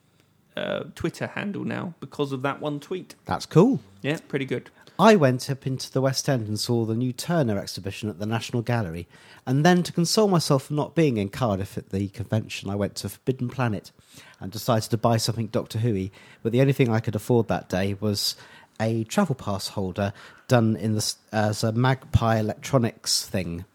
uh, 0.56 0.86
Twitter 0.96 1.28
handle 1.28 1.64
now 1.64 1.94
because 2.00 2.32
of 2.32 2.42
that 2.44 2.62
one 2.62 2.80
tweet. 2.80 3.16
That's 3.26 3.46
cool. 3.46 3.80
Yeah, 4.02 4.18
pretty 4.28 4.46
good. 4.46 4.70
I 5.00 5.16
went 5.16 5.50
up 5.50 5.66
into 5.66 5.92
the 5.92 6.02
West 6.02 6.30
End 6.30 6.48
and 6.48 6.60
saw 6.60 6.86
the 6.86 6.96
new 6.96 7.12
Turner 7.12 7.58
exhibition 7.58 8.10
at 8.10 8.20
the 8.20 8.28
National 8.28 8.62
Gallery. 8.62 9.08
And 9.46 9.66
then, 9.66 9.82
to 9.84 9.92
console 9.92 10.28
myself 10.28 10.66
for 10.66 10.74
not 10.74 10.94
being 10.94 11.18
in 11.18 11.30
Cardiff 11.30 11.78
at 11.78 11.90
the 11.90 12.08
convention, 12.10 12.70
I 12.70 12.76
went 12.76 12.96
to 12.96 13.10
Forbidden 13.10 13.50
Planet 13.50 13.92
and 14.40 14.52
decided 14.52 14.90
to 14.92 14.98
buy 14.98 15.18
something 15.18 15.48
Doctor 15.48 15.80
Who. 15.80 16.10
But 16.44 16.52
the 16.52 16.62
only 16.62 16.74
thing 16.74 16.90
I 16.90 17.00
could 17.00 17.16
afford 17.16 17.48
that 17.48 17.70
day 17.70 17.96
was 18.00 18.36
a 18.80 19.04
travel 19.06 19.36
pass 19.36 19.70
holder 19.70 20.14
done 20.48 20.76
in 20.76 20.94
the, 20.96 21.16
as 21.32 21.64
a 21.64 21.72
Magpie 21.72 22.40
Electronics 22.40 23.26
thing, 23.26 23.66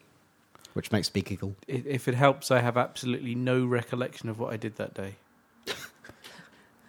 which 0.74 0.92
makes 0.92 1.12
me 1.14 1.20
giggle. 1.20 1.56
If 1.66 2.06
it 2.06 2.14
helps, 2.14 2.50
I 2.50 2.60
have 2.60 2.76
absolutely 2.76 3.34
no 3.34 3.64
recollection 3.64 4.28
of 4.28 4.38
what 4.38 4.52
I 4.52 4.56
did 4.56 4.76
that 4.76 4.94
day. 4.94 5.16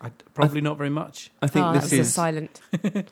I, 0.02 0.10
probably 0.34 0.62
not 0.62 0.78
very 0.78 0.90
much. 0.90 1.32
I 1.42 1.48
think 1.48 1.66
oh, 1.66 1.74
this 1.74 1.92
a 1.92 2.00
is 2.00 2.14
silent. 2.14 2.62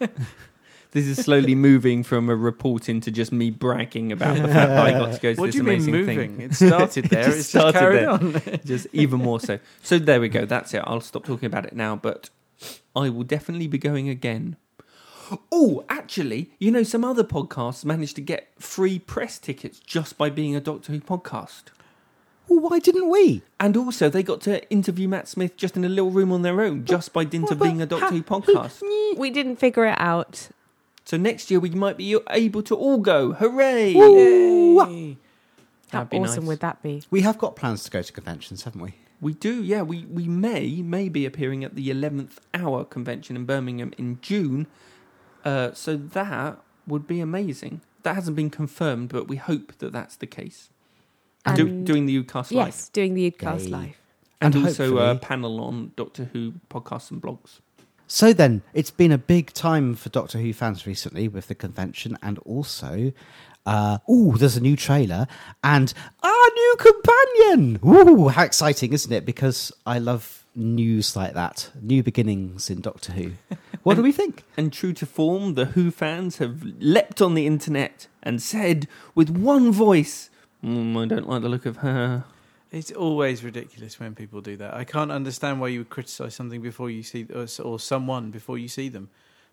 This 0.91 1.05
is 1.05 1.17
slowly 1.23 1.53
moving 1.53 2.01
from 2.01 2.29
a 2.29 2.35
report 2.35 2.87
into 2.87 3.11
just 3.11 3.31
me 3.33 3.51
bragging 3.51 4.11
about 4.13 4.37
the 4.37 4.47
fact 4.47 4.69
that 4.69 4.79
I 4.85 4.91
got 4.91 5.13
to 5.13 5.19
go 5.19 5.33
to 5.33 5.39
What 5.39 5.45
this 5.47 5.53
do 5.53 5.57
you 5.57 5.63
mean 5.65 5.73
amazing 5.75 5.93
moving? 5.93 6.37
thing. 6.37 6.41
It 6.41 6.53
started 6.55 7.05
there. 7.09 7.23
just 7.25 7.37
it's 7.37 7.37
just 7.37 7.49
started 7.49 7.77
carried 7.79 7.99
there. 7.99 8.09
on. 8.09 8.59
Just 8.65 8.87
even 8.93 9.19
more 9.19 9.39
so. 9.41 9.59
So 9.83 9.99
there 9.99 10.21
we 10.21 10.29
go. 10.29 10.45
That's 10.45 10.73
it. 10.73 10.81
I'll 10.85 11.01
stop 11.01 11.25
talking 11.25 11.45
about 11.45 11.65
it 11.65 11.75
now, 11.75 11.97
but 11.97 12.29
I 12.95 13.09
will 13.09 13.23
definitely 13.25 13.67
be 13.67 13.77
going 13.77 14.07
again. 14.07 14.55
Oh, 15.51 15.83
actually, 15.89 16.51
you 16.57 16.71
know, 16.71 16.83
some 16.83 17.03
other 17.03 17.23
podcasts 17.25 17.83
managed 17.83 18.15
to 18.15 18.21
get 18.21 18.47
free 18.57 18.97
press 18.97 19.37
tickets 19.37 19.79
just 19.79 20.17
by 20.17 20.29
being 20.29 20.55
a 20.55 20.61
Doctor 20.61 20.93
Who 20.93 21.01
podcast. 21.01 21.63
Well, 22.47 22.59
why 22.59 22.79
didn't 22.79 23.09
we? 23.09 23.41
And 23.59 23.75
also, 23.75 24.09
they 24.09 24.23
got 24.23 24.41
to 24.41 24.67
interview 24.69 25.07
Matt 25.07 25.27
Smith 25.27 25.57
just 25.57 25.75
in 25.75 25.83
a 25.83 25.89
little 25.89 26.11
room 26.11 26.31
on 26.31 26.43
their 26.43 26.61
own, 26.61 26.85
just 26.85 27.11
by 27.13 27.23
dint 27.23 27.51
of 27.51 27.59
being 27.59 27.81
a 27.81 27.85
Doctor 27.85 28.15
Who 28.15 28.23
podcast. 28.23 28.81
We 29.17 29.29
didn't 29.29 29.57
figure 29.57 29.85
it 29.85 29.99
out. 29.99 30.49
So 31.05 31.17
next 31.17 31.49
year 31.49 31.59
we 31.59 31.69
might 31.69 31.97
be 31.97 32.17
able 32.29 32.63
to 32.63 32.75
all 32.75 32.97
go. 32.97 33.33
Hooray! 33.33 33.91
Yay. 33.91 35.17
How 35.91 35.99
That'd 35.99 36.09
be 36.09 36.17
awesome 36.17 36.43
nice. 36.43 36.47
would 36.47 36.59
that 36.59 36.83
be? 36.83 37.03
We 37.09 37.21
have 37.21 37.37
got 37.37 37.55
plans 37.55 37.83
to 37.85 37.91
go 37.91 38.01
to 38.01 38.11
conventions, 38.11 38.63
haven't 38.63 38.81
we? 38.81 38.95
We 39.21 39.33
do, 39.33 39.63
yeah. 39.63 39.83
We 39.83 40.03
we 40.05 40.27
may 40.27 40.81
may 40.81 41.07
be 41.09 41.25
appearing 41.25 41.63
at 41.63 41.75
the 41.75 41.89
eleventh 41.89 42.39
hour 42.53 42.83
convention 42.83 43.35
in 43.37 43.45
Birmingham 43.45 43.93
in 43.97 44.19
June. 44.21 44.67
Uh, 45.45 45.71
so 45.73 45.95
that 45.95 46.59
would 46.85 47.07
be 47.07 47.21
amazing. 47.21 47.81
That 48.03 48.15
hasn't 48.15 48.35
been 48.35 48.49
confirmed, 48.49 49.09
but 49.09 49.27
we 49.29 49.37
hope 49.37 49.77
that 49.79 49.93
that's 49.93 50.17
the 50.17 50.27
case. 50.27 50.69
Do, 51.55 51.67
And- 51.67 51.85
doing 51.85 52.05
the 52.05 52.21
Oodcast 52.21 52.51
live, 52.51 52.67
Yes, 52.67 52.89
doing 52.89 53.13
the 53.13 53.29
Oodcast 53.31 53.65
Yay. 53.65 53.69
live. 53.69 53.97
and, 54.41 54.55
And 54.55 54.65
also 54.65 54.97
a 54.99 55.15
panel 55.15 55.59
on 55.61 55.91
Doctor 55.95 56.25
Who 56.33 56.53
podcasts 56.69 57.09
and 57.11 57.21
blogs. 57.21 57.59
So 58.07 58.31
then, 58.33 58.61
it's 58.73 58.91
been 58.91 59.11
a 59.11 59.17
big 59.17 59.51
time 59.53 59.95
for 59.95 60.09
Doctor 60.09 60.37
Who 60.39 60.53
fans 60.53 60.85
recently 60.87 61.27
with 61.27 61.47
the 61.47 61.55
convention, 61.55 62.17
and 62.21 62.37
also, 62.39 63.11
uh, 63.65 63.97
ooh, 64.09 64.37
there's 64.37 64.55
a 64.55 64.61
new 64.61 64.75
trailer 64.77 65.27
and 65.63 65.93
our 66.23 66.47
new 66.55 66.75
companion. 66.79 67.79
Ooh, 67.85 68.27
how 68.29 68.43
exciting, 68.43 68.93
isn't 68.93 69.11
it? 69.11 69.25
Because 69.25 69.71
I 69.85 69.99
love 69.99 70.45
news 70.55 71.15
like 71.15 71.33
that, 71.33 71.69
new 71.81 72.01
beginnings 72.03 72.69
in 72.69 72.81
Doctor 72.81 73.13
Who. 73.13 73.31
What 73.83 73.95
do 73.95 74.03
we 74.03 74.11
think? 74.11 74.43
And 74.57 74.73
true 74.73 74.91
to 74.93 75.05
form, 75.05 75.53
the 75.53 75.65
Who 75.67 75.91
fans 75.91 76.39
have 76.39 76.61
leapt 76.79 77.21
on 77.21 77.35
the 77.35 77.47
internet 77.47 78.07
and 78.21 78.41
said 78.41 78.87
with 79.15 79.29
one 79.29 79.71
voice, 79.71 80.29
mm, 80.63 80.97
"I 81.03 81.05
don't 81.07 81.27
like 81.27 81.41
the 81.41 81.49
look 81.49 81.65
of 81.65 81.77
her." 81.77 82.23
It's 82.71 82.91
always 82.91 83.43
ridiculous 83.43 83.99
when 83.99 84.13
people 84.15 84.41
do 84.41 84.57
that. 84.57 84.73
I 84.73 84.83
can't 84.83 85.11
understand 85.11 85.61
why 85.61 85.69
you 85.69 85.79
would 85.79 85.89
criticise 85.89 86.35
something 86.35 86.61
before 86.61 86.89
you 86.89 87.01
see 87.01 87.25
or, 87.33 87.47
or 87.63 87.79
someone 87.79 88.29
before 88.31 88.57
you 88.57 88.67
see 88.67 88.89
them. 88.89 89.09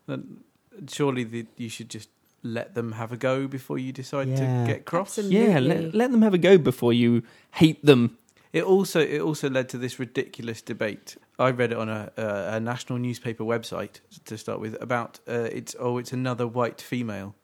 Then 0.07 0.43
Surely 0.89 1.23
the, 1.23 1.45
you 1.55 1.69
should 1.69 1.89
just 1.89 2.09
let 2.43 2.75
them 2.75 2.91
have 2.91 3.13
a 3.13 3.17
go 3.17 3.47
before 3.47 3.77
you 3.79 3.93
decide 3.93 4.27
Yeah. 4.27 4.35
to 4.65 4.67
get 4.73 4.83
cross. 4.85 5.17
Absolutely. 5.17 5.47
Yeah, 5.47 5.59
let, 5.59 5.95
let 5.95 6.11
them 6.11 6.21
have 6.21 6.33
a 6.33 6.37
go 6.37 6.57
before 6.57 6.91
you 6.91 7.23
hate 7.51 7.83
them. 7.85 8.17
It 8.51 8.63
also 8.63 8.99
it 8.99 9.21
also 9.21 9.49
led 9.49 9.69
to 9.69 9.77
this 9.77 9.97
ridiculous 9.99 10.61
debate. 10.61 11.15
I 11.39 11.51
read 11.51 11.71
it 11.71 11.77
on 11.77 11.87
a, 11.89 12.11
a, 12.17 12.55
a 12.55 12.59
national 12.59 12.99
newspaper 12.99 13.43
website 13.45 14.01
to 14.25 14.37
start 14.37 14.59
with 14.59 14.75
about 14.81 15.19
uh, 15.27 15.47
it's 15.51 15.75
oh 15.79 15.97
it's 15.97 16.11
another 16.13 16.45
white 16.47 16.81
female. 16.81 17.35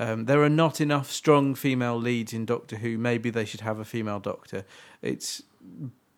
Um, 0.00 0.24
there 0.24 0.42
are 0.42 0.48
not 0.48 0.80
enough 0.80 1.10
strong 1.12 1.54
female 1.54 1.98
leads 1.98 2.32
in 2.32 2.46
Doctor 2.46 2.76
Who. 2.76 2.96
Maybe 2.96 3.28
they 3.28 3.44
should 3.44 3.60
have 3.60 3.78
a 3.78 3.84
female 3.84 4.18
Doctor. 4.18 4.64
It's 5.02 5.42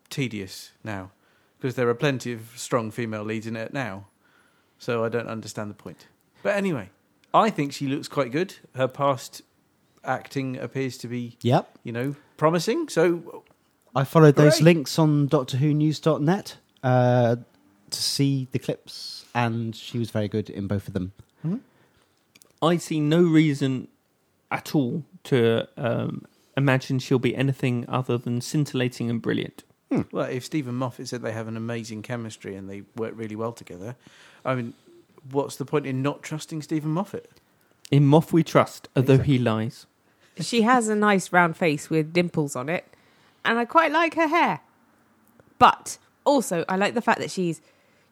tedious 0.09 0.71
now 0.85 1.11
because 1.59 1.75
there 1.75 1.89
are 1.89 1.93
plenty 1.93 2.31
of 2.31 2.53
strong 2.55 2.91
female 2.91 3.23
leads 3.23 3.45
in 3.45 3.57
it 3.57 3.73
now. 3.73 4.05
So 4.77 5.03
I 5.03 5.09
don't 5.09 5.27
understand 5.27 5.69
the 5.69 5.73
point. 5.75 6.07
But 6.43 6.55
anyway, 6.55 6.91
I 7.33 7.49
think 7.49 7.73
she 7.73 7.87
looks 7.87 8.07
quite 8.07 8.31
good. 8.31 8.55
Her 8.73 8.87
past 8.87 9.41
acting 10.05 10.57
appears 10.57 10.97
to 10.99 11.09
be 11.09 11.37
Yep. 11.41 11.79
you 11.83 11.91
know 11.91 12.15
promising. 12.37 12.87
So 12.87 13.43
I 13.93 14.05
followed 14.05 14.35
those 14.35 14.61
links 14.61 14.97
on 14.97 15.27
DoctorWhoNews.net 15.27 16.55
uh, 16.83 17.35
to 17.89 18.01
see 18.01 18.47
the 18.53 18.59
clips, 18.59 19.25
and 19.35 19.75
she 19.75 19.99
was 19.99 20.09
very 20.09 20.29
good 20.29 20.49
in 20.49 20.67
both 20.67 20.87
of 20.87 20.93
them. 20.93 21.11
I 22.63 22.77
see 22.77 22.99
no 22.99 23.21
reason 23.21 23.89
at 24.49 24.73
all 24.73 25.03
to 25.25 25.67
um, 25.77 26.25
imagine 26.55 26.99
she'll 26.99 27.19
be 27.19 27.35
anything 27.35 27.85
other 27.87 28.17
than 28.17 28.41
scintillating 28.41 29.09
and 29.09 29.21
brilliant. 29.21 29.63
Well, 30.11 30.25
if 30.25 30.45
Steven 30.45 30.73
Moffat 30.73 31.07
said 31.07 31.21
they 31.21 31.33
have 31.33 31.47
an 31.47 31.55
amazing 31.55 32.01
chemistry 32.01 32.55
and 32.55 32.67
they 32.67 32.83
work 32.95 33.13
really 33.15 33.35
well 33.35 33.51
together, 33.51 33.95
I 34.43 34.55
mean, 34.55 34.73
what's 35.29 35.55
the 35.55 35.65
point 35.65 35.85
in 35.85 36.01
not 36.01 36.23
trusting 36.23 36.63
Steven 36.63 36.89
Moffat? 36.89 37.29
In 37.91 38.03
Moff 38.03 38.31
we 38.31 38.43
trust, 38.43 38.87
although 38.95 39.19
he 39.19 39.37
lies. 39.37 39.85
She 40.39 40.63
has 40.63 40.87
a 40.87 40.95
nice 40.95 41.31
round 41.31 41.57
face 41.57 41.91
with 41.91 42.11
dimples 42.11 42.55
on 42.55 42.69
it, 42.69 42.85
and 43.45 43.59
I 43.59 43.65
quite 43.65 43.91
like 43.91 44.15
her 44.15 44.27
hair. 44.27 44.61
But 45.59 45.99
also, 46.25 46.65
I 46.67 46.75
like 46.75 46.95
the 46.95 47.01
fact 47.01 47.19
that 47.19 47.29
she's 47.29 47.61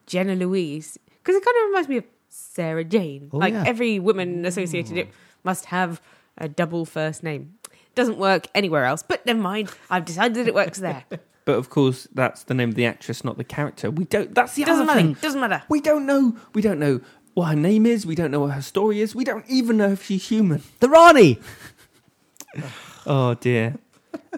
Jenna 0.05 0.35
Louise 0.35 0.99
because 1.17 1.35
it 1.35 1.43
kind 1.43 1.57
of 1.57 1.67
reminds 1.69 1.89
me 1.89 1.97
of 1.97 2.03
Sarah 2.31 2.83
Jane. 2.83 3.29
Oh, 3.31 3.37
like 3.37 3.53
yeah. 3.53 3.63
every 3.67 3.99
woman 3.99 4.45
associated 4.45 4.97
it 4.97 5.09
must 5.43 5.65
have 5.65 6.01
a 6.37 6.47
double 6.47 6.85
first 6.85 7.23
name. 7.23 7.55
Doesn't 7.93 8.17
work 8.17 8.47
anywhere 8.55 8.85
else, 8.85 9.03
but 9.03 9.25
never 9.25 9.39
mind. 9.39 9.69
I've 9.89 10.05
decided 10.05 10.35
that 10.35 10.47
it 10.47 10.55
works 10.55 10.79
there. 10.79 11.05
But 11.43 11.55
of 11.57 11.71
course, 11.71 12.07
that's 12.13 12.43
the 12.43 12.53
name 12.53 12.69
of 12.69 12.75
the 12.75 12.85
actress, 12.85 13.23
not 13.23 13.35
the 13.35 13.43
character. 13.43 13.89
We 13.89 14.05
don't. 14.05 14.33
That's 14.35 14.53
the 14.53 14.63
Doesn't 14.63 14.83
other 14.83 14.85
matter. 14.85 14.99
thing. 15.07 15.13
Doesn't 15.21 15.39
matter. 15.41 15.63
We 15.69 15.81
don't 15.81 16.05
know. 16.05 16.37
We 16.53 16.61
don't 16.61 16.79
know 16.79 17.01
what 17.33 17.45
her 17.45 17.55
name 17.55 17.87
is. 17.87 18.05
We 18.05 18.13
don't 18.13 18.29
know 18.29 18.41
what 18.41 18.51
her 18.51 18.61
story 18.61 19.01
is. 19.01 19.15
We 19.15 19.23
don't 19.23 19.43
even 19.49 19.75
know 19.75 19.89
if 19.93 20.03
she's 20.05 20.27
human. 20.29 20.61
The 20.79 20.87
Rani! 20.87 21.39
Oh 23.07 23.33
dear. 23.33 23.75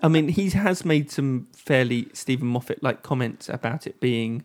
I 0.01 0.07
mean, 0.07 0.29
he 0.29 0.49
has 0.51 0.85
made 0.85 1.11
some 1.11 1.47
fairly 1.53 2.07
Steven 2.13 2.47
Moffat 2.47 2.81
like 2.81 3.03
comments 3.03 3.49
about 3.49 3.85
it 3.85 3.99
being 3.99 4.43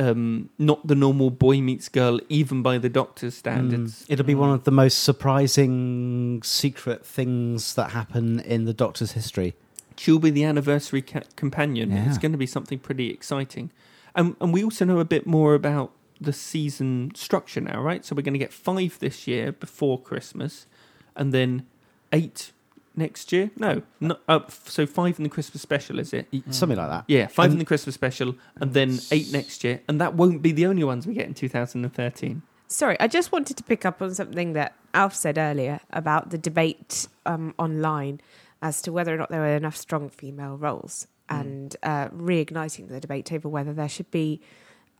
um, 0.00 0.48
not 0.58 0.86
the 0.86 0.94
normal 0.94 1.30
boy 1.30 1.60
meets 1.60 1.90
girl, 1.90 2.18
even 2.30 2.62
by 2.62 2.78
the 2.78 2.88
Doctor's 2.88 3.34
standards. 3.34 4.02
Mm. 4.02 4.12
It'll 4.12 4.26
be 4.26 4.34
one 4.34 4.50
of 4.50 4.64
the 4.64 4.70
most 4.70 5.04
surprising 5.04 6.42
secret 6.42 7.04
things 7.04 7.74
that 7.74 7.90
happen 7.90 8.40
in 8.40 8.64
the 8.64 8.72
Doctor's 8.72 9.12
history. 9.12 9.54
She'll 9.96 10.18
be 10.18 10.30
the 10.30 10.44
anniversary 10.44 11.02
ca- 11.02 11.28
companion. 11.36 11.90
Yeah. 11.90 12.08
It's 12.08 12.16
going 12.16 12.32
to 12.32 12.38
be 12.38 12.46
something 12.46 12.78
pretty 12.78 13.10
exciting. 13.10 13.70
And, 14.14 14.36
and 14.40 14.54
we 14.54 14.64
also 14.64 14.86
know 14.86 15.00
a 15.00 15.04
bit 15.04 15.26
more 15.26 15.54
about 15.54 15.92
the 16.18 16.32
season 16.32 17.12
structure 17.14 17.60
now, 17.60 17.80
right? 17.82 18.02
So 18.02 18.16
we're 18.16 18.22
going 18.22 18.34
to 18.34 18.38
get 18.38 18.54
five 18.54 18.98
this 19.00 19.26
year 19.26 19.52
before 19.52 20.00
Christmas, 20.00 20.66
and 21.14 21.32
then 21.34 21.66
eight 22.10 22.52
next 22.96 23.32
year. 23.32 23.50
No, 23.56 23.82
no 24.00 24.16
uh, 24.28 24.40
so 24.48 24.86
five 24.86 25.18
in 25.18 25.24
the 25.24 25.28
Christmas 25.30 25.62
special, 25.62 25.98
is 25.98 26.12
it? 26.12 26.28
Something 26.50 26.78
like 26.78 26.88
that. 26.88 27.04
Yeah, 27.08 27.26
five 27.26 27.52
in 27.52 27.58
the 27.58 27.64
Christmas 27.64 27.94
special, 27.94 28.34
and 28.56 28.74
then 28.74 28.98
eight 29.10 29.32
next 29.32 29.64
year, 29.64 29.80
and 29.88 30.00
that 30.00 30.14
won't 30.14 30.42
be 30.42 30.52
the 30.52 30.66
only 30.66 30.84
ones 30.84 31.06
we 31.06 31.14
get 31.14 31.26
in 31.26 31.34
2013. 31.34 32.42
Sorry, 32.68 32.96
I 33.00 33.08
just 33.08 33.32
wanted 33.32 33.56
to 33.56 33.64
pick 33.64 33.84
up 33.84 34.00
on 34.00 34.14
something 34.14 34.52
that 34.52 34.74
Alf 34.94 35.14
said 35.14 35.38
earlier 35.38 35.80
about 35.90 36.30
the 36.30 36.38
debate 36.38 37.08
um, 37.26 37.52
online 37.58 38.20
as 38.62 38.80
to 38.82 38.92
whether 38.92 39.12
or 39.12 39.18
not 39.18 39.30
there 39.30 39.40
were 39.40 39.56
enough 39.56 39.76
strong 39.76 40.08
female 40.08 40.56
roles 40.56 41.08
and 41.28 41.76
uh, 41.82 42.08
reigniting 42.08 42.88
the 42.88 43.00
debate 43.00 43.32
over 43.32 43.48
whether 43.48 43.72
there 43.72 43.88
should 43.88 44.10
be 44.10 44.40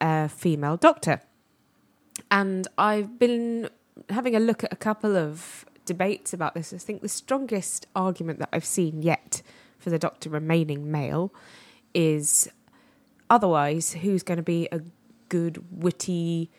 a 0.01 0.29
female 0.29 0.77
doctor. 0.77 1.21
And 2.31 2.67
I've 2.79 3.19
been 3.19 3.69
having 4.09 4.35
a 4.35 4.41
look 4.41 4.65
at 4.65 4.73
a 4.73 4.77
couple 4.77 5.17
of 5.17 5.65
debates 5.85 6.33
about 6.33 6.55
this. 6.55 6.73
I 6.73 6.79
think 6.79 7.03
the 7.03 7.09
strongest 7.09 7.87
argument 7.95 8.39
that 8.39 8.49
I've 8.53 8.65
seen 8.65 9.03
yet 9.03 9.43
for 9.79 9.91
the 9.91 9.99
doctor 9.99 10.31
remaining 10.31 10.91
male 10.91 11.33
is 11.95 12.49
otherwise 13.29 13.93
who's 13.93 14.23
going 14.23 14.37
to 14.37 14.43
be 14.43 14.69
a 14.71 14.81
good, 15.29 15.65
witty, 15.71 16.51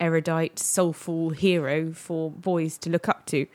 erudite, 0.00 0.58
soulful 0.58 1.30
hero 1.30 1.92
for 1.92 2.30
boys 2.30 2.76
to 2.78 2.90
look 2.90 3.08
up 3.08 3.26
to. 3.26 3.46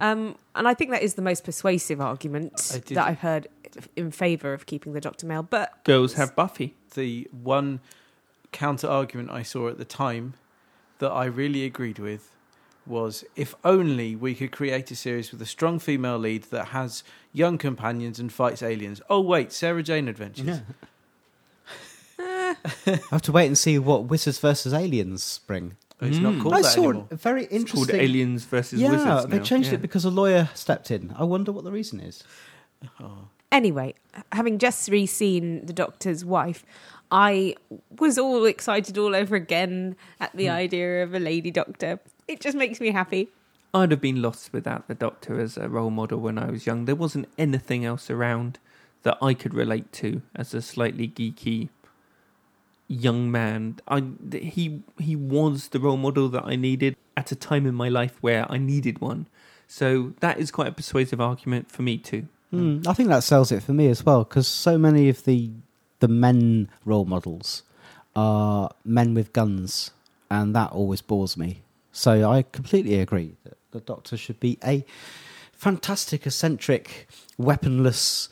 Um, 0.00 0.36
and 0.54 0.66
I 0.66 0.74
think 0.74 0.90
that 0.90 1.02
is 1.02 1.14
the 1.14 1.22
most 1.22 1.44
persuasive 1.44 2.00
argument 2.00 2.56
that 2.88 3.06
I've 3.06 3.20
heard 3.20 3.48
in 3.96 4.10
favour 4.10 4.52
of 4.52 4.66
keeping 4.66 4.92
the 4.92 5.00
Doctor 5.00 5.26
male. 5.26 5.42
But 5.42 5.84
Girls 5.84 6.14
have 6.14 6.34
Buffy. 6.34 6.74
The 6.94 7.28
one 7.30 7.80
counter 8.52 8.86
argument 8.86 9.30
I 9.30 9.42
saw 9.42 9.68
at 9.68 9.78
the 9.78 9.84
time 9.84 10.34
that 10.98 11.10
I 11.10 11.24
really 11.24 11.64
agreed 11.64 11.98
with 11.98 12.30
was 12.86 13.24
if 13.36 13.54
only 13.64 14.16
we 14.16 14.34
could 14.34 14.50
create 14.52 14.90
a 14.90 14.96
series 14.96 15.30
with 15.30 15.40
a 15.42 15.46
strong 15.46 15.78
female 15.78 16.18
lead 16.18 16.44
that 16.44 16.68
has 16.68 17.04
young 17.32 17.56
companions 17.58 18.18
and 18.18 18.32
fights 18.32 18.62
aliens. 18.62 19.00
Oh 19.08 19.20
wait, 19.20 19.52
Sarah 19.52 19.82
Jane 19.82 20.08
Adventures. 20.08 20.60
I 22.18 22.56
have 23.10 23.22
to 23.22 23.32
wait 23.32 23.46
and 23.46 23.56
see 23.58 23.78
what 23.78 24.04
Wizards 24.04 24.38
versus 24.38 24.72
Aliens 24.74 25.40
bring. 25.46 25.76
It's 26.00 26.18
Mm. 26.18 26.22
not 26.22 26.42
called 26.42 26.54
I 26.54 26.62
that 26.62 26.68
saw 26.68 26.84
anymore. 26.90 27.06
a 27.10 27.16
very 27.16 27.42
It's 27.44 27.50
called 27.50 27.88
interesting. 27.90 28.00
Aliens 28.00 28.44
versus 28.44 28.80
yeah, 28.80 28.90
Wizards. 28.90 29.26
they 29.26 29.38
now. 29.38 29.42
changed 29.44 29.68
Yeah. 29.68 29.74
it 29.74 29.82
because 29.82 30.04
a 30.04 30.10
lawyer 30.10 30.50
stepped 30.54 30.90
in. 30.90 31.12
I 31.16 31.24
wonder 31.24 31.52
what 31.52 31.64
the 31.64 31.72
reason 31.72 32.00
is. 32.00 32.24
Oh. 33.00 33.28
anyway, 33.52 33.94
having 34.32 34.58
just 34.58 34.88
re-seen 34.90 35.64
the 35.66 35.72
Doctor's 35.72 36.24
wife, 36.24 36.64
I 37.12 37.54
was 38.00 38.18
all 38.18 38.44
excited 38.46 38.98
all 38.98 39.14
over 39.14 39.36
again 39.36 39.94
at 40.18 40.34
the 40.34 40.48
idea 40.48 41.04
of 41.04 41.14
a 41.14 41.20
lady 41.20 41.50
doctor. 41.52 42.00
It 42.28 42.40
just 42.40 42.56
makes 42.56 42.80
me 42.80 42.90
happy. 42.90 43.28
I'd 43.74 43.90
have 43.90 44.00
been 44.00 44.20
lost 44.20 44.52
without 44.52 44.86
the 44.86 44.94
Doctor 44.94 45.40
as 45.40 45.56
a 45.56 45.68
role 45.68 45.90
model 45.90 46.20
when 46.20 46.38
I 46.38 46.50
was 46.50 46.66
young. 46.66 46.84
There 46.84 46.94
wasn't 46.94 47.28
anything 47.38 47.84
else 47.84 48.10
around 48.10 48.58
that 49.02 49.16
I 49.22 49.34
could 49.34 49.54
relate 49.54 49.92
to 49.92 50.22
as 50.34 50.54
a 50.54 50.62
slightly 50.62 51.08
geeky 51.08 51.70
young 52.88 53.30
man. 53.30 53.80
I 53.88 54.04
he 54.32 54.82
he 54.98 55.16
was 55.16 55.68
the 55.68 55.80
role 55.80 55.96
model 55.96 56.28
that 56.28 56.44
I 56.44 56.56
needed 56.56 56.96
at 57.16 57.32
a 57.32 57.36
time 57.36 57.66
in 57.66 57.74
my 57.74 57.88
life 57.88 58.18
where 58.20 58.50
I 58.50 58.58
needed 58.58 59.00
one. 59.00 59.26
So 59.66 60.12
that 60.20 60.38
is 60.38 60.50
quite 60.50 60.68
a 60.68 60.72
persuasive 60.72 61.20
argument 61.20 61.70
for 61.70 61.82
me 61.82 61.96
too. 61.96 62.28
Mm, 62.52 62.86
I 62.86 62.92
think 62.92 63.08
that 63.08 63.24
sells 63.24 63.50
it 63.50 63.62
for 63.62 63.72
me 63.72 63.88
as 63.88 64.04
well 64.04 64.24
because 64.24 64.46
so 64.46 64.76
many 64.76 65.08
of 65.08 65.24
the 65.24 65.50
the 66.00 66.08
men 66.08 66.68
role 66.84 67.06
models 67.06 67.62
are 68.14 68.70
men 68.84 69.14
with 69.14 69.32
guns, 69.32 69.92
and 70.30 70.54
that 70.54 70.70
always 70.72 71.00
bores 71.00 71.36
me. 71.36 71.62
So 71.92 72.30
I 72.30 72.42
completely 72.42 72.98
agree 73.00 73.36
that 73.44 73.58
the 73.70 73.80
Doctor 73.80 74.16
should 74.16 74.40
be 74.40 74.58
a 74.64 74.84
fantastic, 75.52 76.26
eccentric, 76.26 77.06
weaponless, 77.38 78.28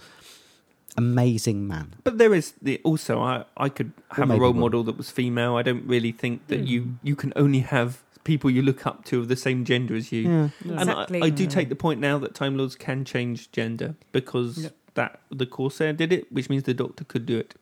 amazing 0.96 1.66
man. 1.68 1.94
But 2.04 2.18
there 2.18 2.34
is 2.34 2.54
the 2.62 2.80
also 2.84 3.20
I 3.20 3.44
I 3.56 3.68
could 3.68 3.92
have 4.12 4.30
a 4.30 4.36
role 4.36 4.52
one. 4.52 4.60
model 4.60 4.82
that 4.84 4.96
was 4.96 5.10
female. 5.10 5.56
I 5.56 5.62
don't 5.62 5.86
really 5.86 6.12
think 6.12 6.46
that 6.48 6.60
Mm. 6.62 6.66
you 6.68 6.94
you 7.02 7.16
can 7.16 7.32
only 7.36 7.60
have 7.60 8.02
people 8.24 8.50
you 8.50 8.62
look 8.62 8.86
up 8.86 9.04
to 9.06 9.18
of 9.20 9.28
the 9.28 9.36
same 9.36 9.64
gender 9.64 9.94
as 9.94 10.12
you. 10.12 10.22
Yeah. 10.28 10.48
Exactly. 10.64 11.16
And 11.16 11.24
I, 11.24 11.26
I 11.26 11.30
do 11.30 11.46
take 11.46 11.68
the 11.68 11.76
point 11.76 12.00
now 12.00 12.18
that 12.18 12.34
Time 12.34 12.56
Lords 12.58 12.76
can 12.76 13.04
change 13.04 13.50
gender 13.52 13.94
because 14.12 14.58
Yep. 14.64 14.76
that 14.94 15.20
the 15.30 15.46
Corsair 15.46 15.92
did 15.94 16.12
it, 16.12 16.30
which 16.32 16.50
means 16.50 16.64
the 16.64 16.74
Doctor 16.74 17.04
could 17.04 17.24
do 17.24 17.38
it. 17.38 17.54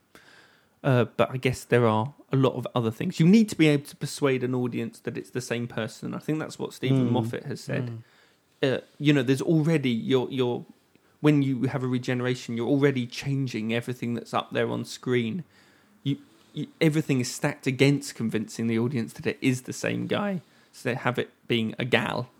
Uh, 0.85 1.07
but 1.17 1.31
I 1.31 1.37
guess 1.37 1.65
there 1.65 1.87
are 1.87 2.15
a 2.33 2.37
lot 2.37 2.55
of 2.55 2.67
other 2.75 2.91
things. 2.91 3.19
You 3.19 3.27
need 3.27 3.49
to 3.49 3.57
be 3.57 3.69
able 3.69 3.85
to 3.87 3.97
persuade 3.97 4.45
an 4.45 4.55
audience 4.55 5.01
that 5.01 5.17
it's 5.19 5.31
the 5.31 5.41
same 5.41 5.67
person. 5.67 6.15
I 6.15 6.19
think 6.19 6.39
that's 6.39 6.59
what 6.59 6.73
Steven 6.73 7.09
Mm. 7.09 7.13
Moffat 7.13 7.45
has 7.45 7.61
said. 7.61 7.91
Mm. 8.63 8.77
Uh, 8.77 8.81
you 8.99 9.13
know, 9.13 9.23
there's 9.23 9.43
already 9.43 9.91
your 9.91 10.31
your 10.31 10.65
when 11.21 11.43
you 11.43 11.63
have 11.63 11.83
a 11.83 11.89
regeneration, 11.89 12.57
you're 12.57 12.69
already 12.69 13.07
changing 13.07 13.75
everything 13.75 14.15
that's 14.15 14.33
up 14.33 14.53
there 14.53 14.71
on 14.71 14.85
screen. 14.85 15.43
You, 16.05 16.19
you 16.53 16.69
everything 16.81 17.21
is 17.21 17.33
stacked 17.33 17.67
against 17.67 18.15
convincing 18.15 18.69
the 18.69 18.79
audience 18.79 19.13
that 19.15 19.27
it 19.27 19.39
is 19.41 19.63
the 19.63 19.73
same 19.73 20.07
guy. 20.07 20.43
So 20.73 20.91
they 20.91 20.95
have 20.95 21.19
it 21.19 21.31
being 21.49 21.75
a 21.79 21.85
gal 21.85 22.31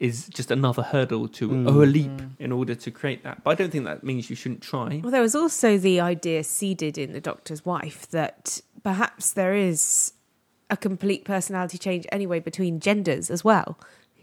is 0.00 0.28
just 0.28 0.50
another 0.50 0.82
hurdle 0.82 1.26
to 1.28 1.48
Mm. 1.48 1.74
or 1.74 1.82
a 1.82 1.86
leap 1.86 2.10
Mm. 2.10 2.30
in 2.38 2.52
order 2.52 2.74
to 2.74 2.90
create 2.90 3.22
that. 3.24 3.42
But 3.42 3.50
I 3.50 3.54
don't 3.56 3.70
think 3.72 3.84
that 3.84 4.04
means 4.04 4.30
you 4.30 4.36
shouldn't 4.36 4.60
try. 4.62 5.00
Well, 5.02 5.10
there 5.10 5.22
was 5.22 5.34
also 5.34 5.76
the 5.76 6.00
idea 6.00 6.44
seeded 6.44 6.96
in 6.96 7.12
the 7.12 7.20
Doctor's 7.20 7.64
wife 7.66 8.08
that 8.10 8.60
perhaps 8.84 9.32
there 9.32 9.54
is 9.54 10.12
a 10.70 10.76
complete 10.76 11.24
personality 11.24 11.78
change 11.78 12.06
anyway 12.12 12.38
between 12.40 12.78
genders 12.80 13.30
as 13.30 13.42
well. 13.44 13.78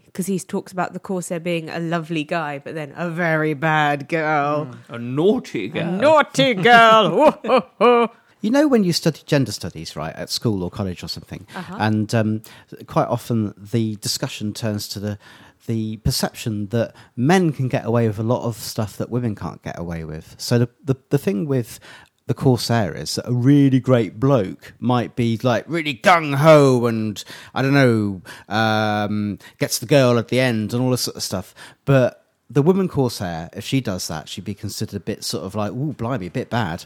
Because 0.06 0.28
he 0.28 0.38
talks 0.38 0.72
about 0.72 0.94
the 0.94 0.98
Corsair 1.00 1.38
being 1.40 1.68
a 1.68 1.78
lovely 1.78 2.24
guy, 2.24 2.58
but 2.58 2.74
then 2.74 2.94
a 2.96 3.10
very 3.10 3.52
bad 3.52 4.08
girl. 4.08 4.68
A 4.88 4.98
naughty 4.98 5.68
girl. 5.68 5.82
A 5.82 5.90
girl. 5.90 6.00
naughty 6.00 6.54
girl. 6.54 7.04
Oh, 7.12 7.38
oh, 7.44 7.62
oh. 7.80 8.08
You 8.40 8.50
know, 8.50 8.68
when 8.68 8.84
you 8.84 8.92
study 8.92 9.20
gender 9.26 9.50
studies, 9.52 9.96
right, 9.96 10.14
at 10.14 10.30
school 10.30 10.62
or 10.62 10.70
college 10.70 11.02
or 11.02 11.08
something, 11.08 11.46
Uh-huh. 11.54 11.76
and 11.80 12.14
um, 12.14 12.42
quite 12.86 13.08
often 13.08 13.52
the 13.58 13.96
discussion 13.96 14.52
turns 14.54 14.88
to 14.88 15.00
the 15.00 15.18
the 15.66 15.98
perception 15.98 16.68
that 16.68 16.94
men 17.16 17.52
can 17.52 17.68
get 17.68 17.84
away 17.84 18.06
with 18.06 18.18
a 18.18 18.22
lot 18.22 18.44
of 18.44 18.56
stuff 18.56 18.96
that 18.96 19.10
women 19.10 19.34
can't 19.34 19.62
get 19.62 19.78
away 19.78 20.04
with. 20.04 20.34
So 20.38 20.58
the 20.58 20.68
the, 20.84 20.96
the 21.10 21.18
thing 21.18 21.46
with 21.46 21.80
the 22.26 22.34
Corsair 22.34 22.92
is 22.94 23.14
that 23.14 23.28
a 23.28 23.32
really 23.32 23.78
great 23.78 24.18
bloke 24.18 24.74
might 24.80 25.14
be 25.14 25.38
like 25.42 25.64
really 25.68 25.94
gung 25.94 26.34
ho 26.34 26.86
and 26.86 27.22
I 27.54 27.62
don't 27.62 27.74
know, 27.74 28.22
um, 28.48 29.38
gets 29.58 29.78
the 29.78 29.86
girl 29.86 30.18
at 30.18 30.28
the 30.28 30.40
end 30.40 30.74
and 30.74 30.82
all 30.82 30.90
this 30.90 31.02
sort 31.02 31.16
of 31.16 31.22
stuff. 31.22 31.54
But 31.84 32.24
the 32.50 32.62
woman 32.62 32.88
Corsair, 32.88 33.48
if 33.52 33.64
she 33.64 33.80
does 33.80 34.08
that, 34.08 34.28
she'd 34.28 34.44
be 34.44 34.54
considered 34.54 34.96
a 34.96 35.00
bit 35.00 35.22
sort 35.22 35.44
of 35.44 35.54
like, 35.54 35.72
ooh, 35.72 35.92
blimey, 35.92 36.26
a 36.26 36.30
bit 36.30 36.50
bad. 36.50 36.84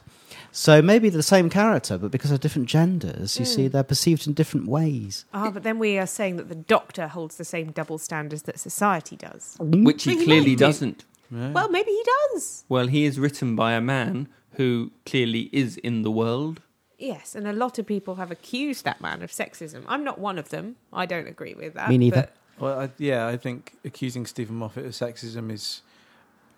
So 0.53 0.83
maybe 0.83 1.09
the 1.11 1.23
same 1.23 1.49
character, 1.49 1.97
but 1.97 2.11
because 2.11 2.31
of 2.33 2.41
different 2.41 2.69
genders, 2.69 3.39
you 3.39 3.45
see, 3.45 3.69
they're 3.69 3.85
perceived 3.85 4.27
in 4.27 4.33
different 4.33 4.67
ways. 4.67 5.25
Ah, 5.33 5.51
but 5.51 5.63
then 5.63 5.79
we 5.79 5.97
are 5.99 6.07
saying 6.07 6.37
that 6.37 6.49
the 6.49 6.55
Doctor 6.57 7.07
holds 7.09 7.37
the 7.37 7.45
same 7.45 7.71
double 7.71 7.99
standards 7.99 8.43
that 8.43 8.59
society 8.59 9.17
does. 9.17 9.57
Which 9.61 10.05
he 10.05 10.17
He 10.19 10.25
clearly 10.25 10.51
might 10.51 10.59
doesn't. 10.59 11.05
Yeah. 11.31 11.53
Well, 11.53 11.69
maybe 11.71 11.91
he 11.93 12.03
does. 12.33 12.65
Well, 12.69 12.89
he 12.89 13.05
is 13.05 13.19
written 13.21 13.55
by 13.55 13.73
a 13.75 13.81
man 13.81 14.29
who 14.55 14.91
clearly 15.07 15.49
is 15.53 15.77
in 15.77 16.03
the 16.03 16.11
world. 16.11 16.61
Yes, 16.99 17.35
and 17.37 17.47
a 17.47 17.53
lot 17.53 17.79
of 17.79 17.87
people 17.87 18.17
have 18.17 18.31
accused 18.33 18.85
that 18.85 19.01
man 19.01 19.23
of 19.23 19.31
sexism. 19.31 19.85
I'm 19.87 20.03
not 20.05 20.19
one 20.19 20.37
of 20.39 20.49
them. 20.49 20.77
I 20.93 21.07
don't 21.07 21.29
agree 21.29 21.55
with 21.55 21.75
that. 21.75 21.89
Me 21.89 21.97
neither. 21.99 22.23
but- 22.23 22.37
Well, 22.63 22.81
I, 22.81 22.91
yeah, 22.99 23.27
I 23.29 23.37
think 23.37 23.75
accusing 23.85 24.27
Steven 24.27 24.57
Moffat 24.57 24.85
of 24.85 24.93
sexism 24.93 25.51
is, 25.53 25.83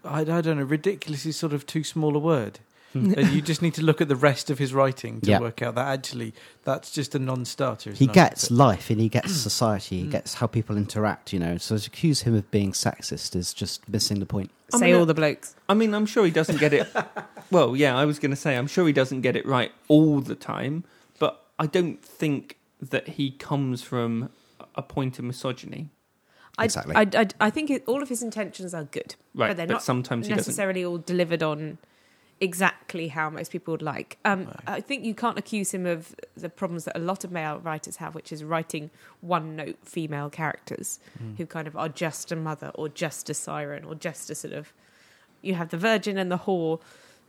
I, 0.04 0.20
I 0.22 0.40
don't 0.40 0.56
know, 0.56 0.64
ridiculous 0.64 1.26
is 1.26 1.36
sort 1.36 1.52
of 1.52 1.66
too 1.66 1.84
small 1.84 2.16
a 2.16 2.18
word. 2.18 2.58
and 3.16 3.28
you 3.28 3.40
just 3.42 3.62
need 3.62 3.74
to 3.74 3.82
look 3.82 4.00
at 4.00 4.08
the 4.08 4.16
rest 4.16 4.50
of 4.50 4.58
his 4.58 4.74
writing 4.74 5.20
to 5.22 5.30
Yeah. 5.30 5.40
work 5.40 5.62
out 5.62 5.74
that 5.76 5.86
actually 5.88 6.34
that's 6.64 6.90
just 6.90 7.14
a 7.14 7.18
non-starter. 7.18 7.90
isn't 7.90 7.98
He 7.98 8.04
it? 8.10 8.12
gets 8.12 8.50
life 8.50 8.90
and 8.90 9.00
he 9.00 9.08
gets 9.08 9.32
society, 9.50 10.00
he 10.00 10.06
mm. 10.06 10.10
gets 10.10 10.34
how 10.34 10.46
people 10.46 10.76
interact, 10.76 11.32
you 11.32 11.38
know. 11.38 11.56
So 11.58 11.78
to 11.78 11.86
accuse 11.86 12.22
him 12.22 12.34
of 12.34 12.50
being 12.50 12.72
sexist 12.72 13.34
is 13.36 13.54
just 13.54 13.88
missing 13.88 14.20
the 14.20 14.26
point. 14.26 14.50
I 14.74 14.78
say 14.78 14.86
mean, 14.86 14.94
all 14.96 15.06
the 15.06 15.14
blokes. 15.14 15.54
I 15.68 15.74
mean, 15.74 15.94
I'm 15.94 16.06
sure 16.06 16.24
he 16.24 16.30
doesn't 16.30 16.58
get 16.58 16.72
it. 16.72 16.88
well, 17.50 17.76
yeah, 17.76 17.96
I 17.96 18.04
was 18.04 18.18
going 18.18 18.30
to 18.30 18.36
say, 18.36 18.56
I'm 18.56 18.66
sure 18.66 18.86
he 18.86 18.92
doesn't 18.92 19.20
get 19.22 19.36
it 19.36 19.44
right 19.46 19.72
all 19.88 20.20
the 20.20 20.34
time, 20.34 20.84
but 21.18 21.44
I 21.58 21.66
don't 21.66 22.02
think 22.02 22.56
that 22.80 23.08
he 23.10 23.30
comes 23.30 23.82
from 23.82 24.30
a 24.74 24.82
point 24.82 25.18
of 25.18 25.24
misogyny. 25.24 25.90
I, 26.58 26.64
Exactly. 26.64 26.94
I, 26.94 27.06
I, 27.14 27.26
I 27.40 27.50
think 27.50 27.70
it, 27.70 27.82
all 27.86 28.02
of 28.02 28.08
his 28.08 28.22
intentions 28.22 28.74
are 28.74 28.84
good, 28.84 29.14
Right, 29.34 29.48
but 29.48 29.56
they're 29.56 29.66
but 29.66 29.74
not 29.74 29.82
sometimes 29.82 30.26
he 30.26 30.34
doesn't. 30.34 30.48
necessarily 30.50 30.84
all 30.84 30.98
delivered 30.98 31.42
on 31.42 31.78
exactly 32.42 33.06
how 33.06 33.30
most 33.30 33.52
people 33.52 33.70
would 33.72 33.82
like. 33.82 34.18
Um, 34.24 34.48
I 34.66 34.80
think 34.80 35.04
you 35.04 35.14
can't 35.14 35.38
accuse 35.38 35.72
him 35.72 35.86
of 35.86 36.14
the 36.36 36.48
problems 36.48 36.84
that 36.84 36.96
a 36.96 37.00
lot 37.00 37.22
of 37.22 37.30
male 37.30 37.60
writers 37.60 37.96
have, 37.96 38.16
which 38.16 38.32
is 38.32 38.42
writing 38.42 38.90
one 39.20 39.54
note 39.54 39.78
female 39.84 40.28
characters 40.28 40.98
who 41.36 41.46
kind 41.46 41.68
of 41.68 41.76
are 41.76 41.88
just 41.88 42.32
a 42.32 42.36
mother 42.36 42.72
or 42.74 42.88
just 42.88 43.30
a 43.30 43.34
siren 43.34 43.84
or 43.84 43.94
just 43.94 44.28
a 44.28 44.34
sort 44.34 44.52
of. 44.54 44.72
You 45.40 45.54
have 45.54 45.70
the 45.70 45.76
virgin 45.76 46.18
and 46.18 46.30
the 46.32 46.38
whore 46.38 46.80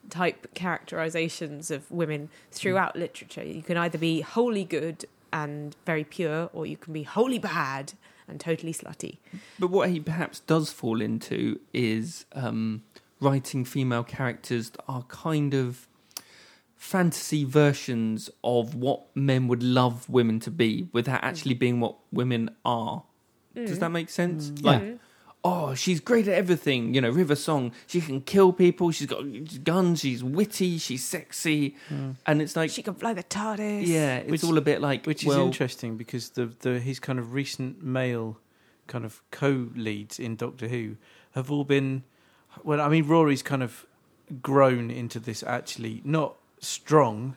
type 0.10 0.54
characterizations 0.56 1.70
of 1.70 1.90
women 1.92 2.30
throughout 2.52 2.96
literature. 2.96 3.44
You 3.44 3.62
can 3.62 3.78
either 3.78 4.00
be 4.00 4.22
wholly 4.22 4.66
good 4.66 5.06
and 5.32 5.76
very 5.86 6.04
pure, 6.04 6.50
or 6.54 6.66
you 6.66 6.78
can 6.78 6.92
be 6.92 7.04
wholly 7.04 7.40
bad 7.40 7.94
and 8.28 8.40
totally 8.40 8.74
slutty. 8.74 9.18
But 9.60 9.70
what 9.70 9.90
he 9.90 10.00
perhaps 10.00 10.40
does 10.42 10.72
fall 10.72 11.02
into 11.02 11.60
is 11.72 12.26
um, 12.34 12.84
writing 13.24 13.66
female 13.66 14.04
characters 14.04 14.72
that 14.72 14.84
are 14.88 15.04
kind 15.04 15.54
of 15.54 15.88
fantasy 16.76 17.46
versions 17.46 18.30
of 18.44 18.76
what 18.76 19.16
men 19.16 19.48
would 19.48 19.64
love 19.64 20.10
women 20.10 20.40
to 20.42 20.52
be 20.52 20.90
without 20.92 21.22
mm. 21.22 21.26
actually 21.26 21.54
being 21.54 21.80
what 21.80 21.96
women 22.12 22.50
are. 22.66 23.04
Does 23.56 23.80
that 23.80 23.90
mm. 23.90 23.94
make 23.94 24.10
sense? 24.10 24.50
Mm. 24.50 24.64
Like, 24.64 25.00
oh, 25.44 25.76
she's 25.76 26.00
great 26.00 26.28
at 26.28 26.34
everything. 26.34 26.94
You 26.94 27.02
know, 27.02 27.10
River 27.10 27.36
Song, 27.36 27.72
she 27.88 28.02
can 28.02 28.22
kill 28.22 28.52
people, 28.52 28.92
she's 28.92 29.08
got 29.08 29.24
guns, 29.64 30.02
she's 30.02 30.24
witty, 30.24 30.78
she's 30.78 31.04
sexy. 31.04 31.76
And 32.26 32.42
it's 32.42 32.56
like, 32.56 32.70
She 32.70 32.82
can 32.82 32.96
fly 32.96 33.14
the 33.14 33.24
TARDIS. 33.24 33.88
yeah, 33.88 34.18
it's 34.18 34.32
Which- 34.32 34.44
all 34.44 34.58
a 34.58 34.62
bit 34.62 34.82
like, 34.82 35.06
Which 35.06 35.26
is 35.26 35.36
interesting 35.36 35.98
because 35.98 36.30
the, 36.30 36.48
the 36.48 36.80
his 36.80 37.00
kind 37.00 37.20
of 37.20 37.34
recent 37.34 37.82
male 37.84 38.40
kind 38.88 39.06
of 39.06 39.22
co-leads 39.32 40.20
in 40.20 40.36
Doctor 40.36 40.68
Who 40.68 40.98
have 41.32 41.50
all 41.50 41.64
been 41.64 42.04
well 42.64 42.82
I 42.82 42.90
mean 42.90 43.08
Rory's 43.08 43.42
kind 43.44 43.64
of 43.64 43.86
grown 44.42 44.90
into 44.92 45.20
this 45.20 45.44
actually 45.44 46.02
not 46.04 46.36
strong 46.60 47.36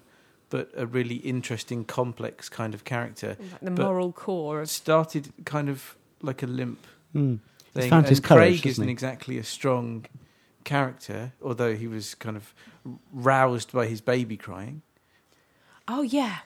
but 0.50 0.70
a 0.76 0.86
really 0.86 1.16
interesting 1.16 1.84
complex 1.84 2.48
kind 2.48 2.72
of 2.74 2.84
character 2.84 3.36
Like 3.52 3.60
the 3.60 3.70
moral 3.82 4.12
core 4.12 4.60
of 4.62 4.68
started 4.70 5.32
kind 5.44 5.68
of 5.68 5.96
like 6.22 6.42
a 6.42 6.46
limp 6.46 6.78
Mm. 7.14 7.38
He's 7.74 7.82
thing 7.84 7.90
found 7.90 8.08
his 8.08 8.20
courage, 8.20 8.38
Craig 8.38 8.54
hasn't 8.56 8.66
isn't 8.70 8.84
he? 8.84 8.90
exactly 8.92 9.38
a 9.38 9.44
strong 9.44 10.06
character 10.64 11.32
although 11.42 11.74
he 11.74 11.86
was 11.86 12.14
kind 12.14 12.36
of 12.36 12.54
roused 13.12 13.72
by 13.72 13.86
his 13.86 14.00
baby 14.00 14.36
crying 14.36 14.82
Oh 15.88 16.02
yeah, 16.02 16.38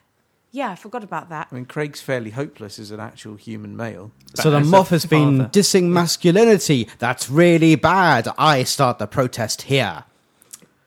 yeah. 0.52 0.70
I 0.70 0.74
forgot 0.76 1.04
about 1.04 1.28
that. 1.30 1.48
I 1.50 1.54
mean 1.54 1.64
Craig's 1.66 2.00
fairly 2.00 2.30
hopeless 2.30 2.78
as 2.78 2.90
an 2.90 3.00
actual 3.00 3.36
human 3.36 3.76
male 3.76 4.10
So 4.34 4.50
the 4.50 4.60
Moff 4.60 4.88
has 4.88 5.06
been 5.06 5.38
father. 5.38 5.50
dissing 5.50 5.84
masculinity. 5.90 6.88
That's 6.98 7.30
really 7.30 7.74
bad. 7.76 8.28
I 8.38 8.64
start 8.64 8.98
the 8.98 9.06
protest 9.06 9.62
here. 9.62 10.04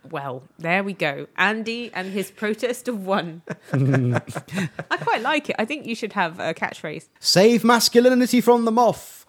Well, 0.10 0.44
there 0.60 0.84
we 0.84 0.94
go. 0.94 1.28
Andy 1.38 1.90
and 1.94 2.12
his 2.12 2.30
protest 2.42 2.88
of 2.88 3.06
one. 3.06 3.42
I 3.74 4.98
quite 5.02 5.22
like 5.22 5.50
it. 5.50 5.56
I 5.58 5.66
think 5.66 5.86
you 5.86 5.96
should 5.96 6.14
have 6.14 6.40
a 6.40 6.54
catchphrase. 6.54 7.08
Save 7.20 7.64
masculinity 7.64 8.42
from 8.42 8.66
the 8.66 8.72
Moff. 8.72 9.26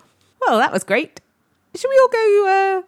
Well, 0.46 0.58
that 0.58 0.72
was 0.72 0.84
great. 0.84 1.20
Should 1.74 1.88
we 1.88 1.98
all 1.98 2.08
go 2.08 2.46
uh, 2.48 2.82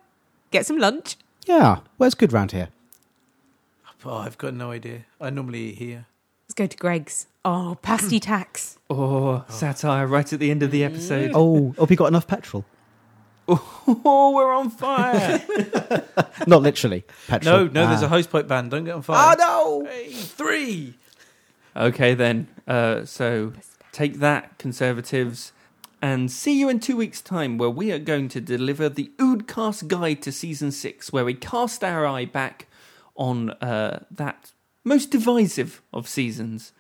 get 0.51 0.67
some 0.67 0.79
lunch? 0.79 1.17
Yeah, 1.47 1.79
where's 1.97 2.15
good 2.15 2.33
round 2.33 2.53
here? 2.53 2.69
Oh, 4.05 4.19
I've 4.19 4.39
got 4.39 4.55
no 4.55 4.71
idea. 4.71 5.05
I 5.21 5.31
normally 5.31 5.71
eat 5.71 5.79
here. 5.79 6.07
Let's 6.45 6.55
go 6.55 6.67
to 6.69 6.77
Greggs. 6.77 7.27
Oh, 7.49 7.79
pasty 7.81 8.19
tax. 8.19 8.77
oh, 8.91 9.45
satire 9.49 10.07
right 10.09 10.31
at 10.33 10.41
the 10.41 10.51
end 10.51 10.65
of 10.65 10.73
the 10.73 10.83
episode. 10.83 11.31
Oh, 11.33 11.75
have 11.79 11.89
we 11.89 11.95
got 11.95 12.07
enough 12.07 12.27
petrol? 12.27 12.65
Oh, 13.49 14.33
we're 14.35 14.53
on 14.53 14.71
fire. 14.71 15.41
Not 16.49 16.63
literally 16.63 17.05
petrol. 17.29 17.59
No, 17.59 17.65
no, 17.69 17.87
there's 17.87 18.03
a 18.03 18.07
Ah. 18.07 18.11
hosepipe 18.11 18.49
ban. 18.49 18.69
Don't 18.69 18.83
get 18.85 18.97
on 18.97 19.03
fire. 19.03 19.37
Oh 19.39 19.83
no! 19.85 19.89
Hey, 19.89 20.11
three. 20.11 20.95
Okay, 21.77 22.15
then. 22.15 22.49
Uh, 22.67 23.05
so 23.05 23.53
take 23.93 24.15
that, 24.19 24.59
Conservatives, 24.59 25.53
and 26.03 26.33
see 26.33 26.59
you 26.59 26.69
in 26.69 26.81
two 26.81 26.97
weeks' 26.97 27.21
time, 27.21 27.57
where 27.59 27.71
we 27.71 27.93
are 27.93 28.01
going 28.01 28.29
to 28.31 28.41
deliver 28.41 28.89
the 28.89 29.13
Oodcast 29.19 29.87
Guide 29.87 30.21
to 30.23 30.33
Season 30.33 30.73
6, 30.73 31.13
where 31.13 31.25
we 31.25 31.35
cast 31.35 31.85
our 31.85 32.05
eye 32.05 32.25
back 32.25 32.67
on 33.15 33.51
uh, 33.51 34.01
that 34.11 34.51
most 34.83 35.13
divisive 35.13 35.81
of 35.93 36.09
seasons 36.09 36.73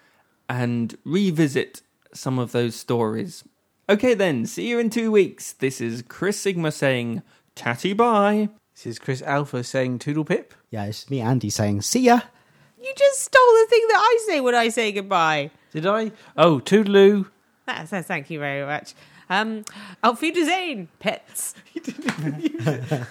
and 0.48 0.96
revisit 1.04 1.82
some 2.12 2.38
of 2.38 2.52
those 2.52 2.74
stories. 2.74 3.44
Okay, 3.88 4.14
then. 4.14 4.46
See 4.46 4.68
you 4.68 4.78
in 4.78 4.90
two 4.90 5.10
weeks. 5.10 5.52
This 5.52 5.80
is 5.80 6.02
Chris 6.02 6.40
Sigma 6.40 6.72
saying, 6.72 7.22
tatty 7.54 7.92
bye. 7.92 8.48
This 8.74 8.86
is 8.86 8.98
Chris 8.98 9.22
Alpha 9.22 9.62
saying 9.64 10.00
Toodle 10.00 10.24
Pip. 10.24 10.54
Yeah, 10.70 10.86
it's 10.86 11.08
me, 11.08 11.20
Andy, 11.20 11.50
saying 11.50 11.82
see 11.82 12.00
ya. 12.00 12.20
You 12.80 12.92
just 12.96 13.20
stole 13.20 13.40
the 13.40 13.66
thing 13.68 13.86
that 13.88 13.98
I 13.98 14.24
say 14.26 14.40
when 14.40 14.54
I 14.54 14.68
say 14.68 14.92
goodbye. 14.92 15.50
Did 15.72 15.86
I? 15.86 16.12
Oh, 16.36 16.60
Toodaloo. 16.60 17.26
That 17.66 17.88
says 17.88 18.06
thank 18.06 18.30
you 18.30 18.38
very 18.38 18.64
much. 18.64 18.94
Um, 19.28 19.64
Auf 20.04 20.20
Wiedersehen, 20.20 20.88
pets. 21.00 21.54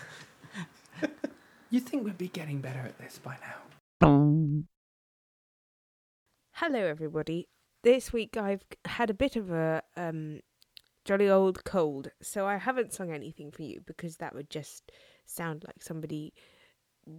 You 1.76 1.82
think 1.82 2.06
we'd 2.06 2.18
be 2.18 2.30
getting 2.30 2.62
better 2.62 2.80
at 2.80 2.98
this 3.00 3.20
by 3.20 3.36
now? 4.02 4.64
Hello, 6.60 6.80
everybody. 6.80 7.50
This 7.84 8.14
week 8.14 8.38
I've 8.38 8.64
had 8.86 9.10
a 9.10 9.14
bit 9.14 9.36
of 9.36 9.52
a 9.52 9.84
um, 9.98 10.40
jolly 11.04 11.30
old 11.30 11.66
cold, 11.66 12.12
so 12.22 12.48
I 12.48 12.56
haven't 12.56 12.94
sung 12.94 13.12
anything 13.12 13.52
for 13.52 13.64
you 13.64 13.82
because 13.86 14.16
that 14.18 14.34
would 14.34 14.50
just 14.50 14.90
sound 15.26 15.66
like 15.68 15.84
somebody 15.84 16.34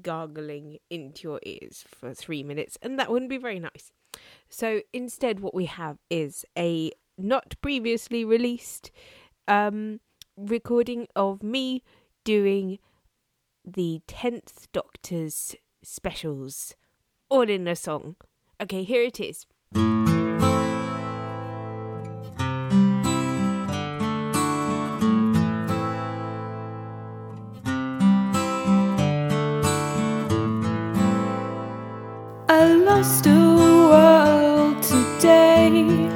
gargling 0.01 0.79
into 0.89 1.29
your 1.29 1.41
ears 1.45 1.85
for 1.87 2.15
three 2.15 2.43
minutes, 2.43 2.79
and 2.81 2.99
that 2.99 3.11
wouldn't 3.11 3.29
be 3.29 3.37
very 3.37 3.61
nice. 3.61 3.93
So 4.49 4.81
instead, 4.95 5.41
what 5.41 5.55
we 5.55 5.67
have 5.67 5.99
is 6.09 6.47
a 6.57 6.93
not 7.19 7.57
previously 7.61 8.25
released 8.25 8.91
um, 9.47 10.01
recording 10.39 11.09
of 11.15 11.43
me 11.43 11.83
doing 12.25 12.79
the 13.67 14.01
10th 14.09 14.69
Doctor's 14.73 15.55
specials 15.83 16.75
all 17.29 17.51
in 17.51 17.69
a 17.69 17.77
song. 17.77 18.17
Okay, 18.59 18.85
here 18.85 19.03
it 19.03 19.21
is. 19.21 19.45
I 32.49 32.65
lost 32.89 33.27
a 33.27 33.31
world 33.31 34.83
today, 34.83 36.09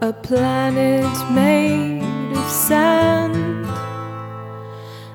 a 0.00 0.14
planet 0.14 1.30
made 1.32 2.32
of 2.34 2.50
sand, 2.50 3.66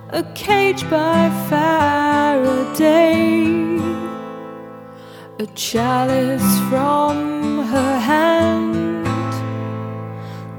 a 0.09 0.21
cage 0.35 0.87
by 0.91 1.31
Faraday, 1.49 3.06
chalice 5.57 6.59
from 6.69 7.65
her 7.65 7.99
hand. 7.99 8.75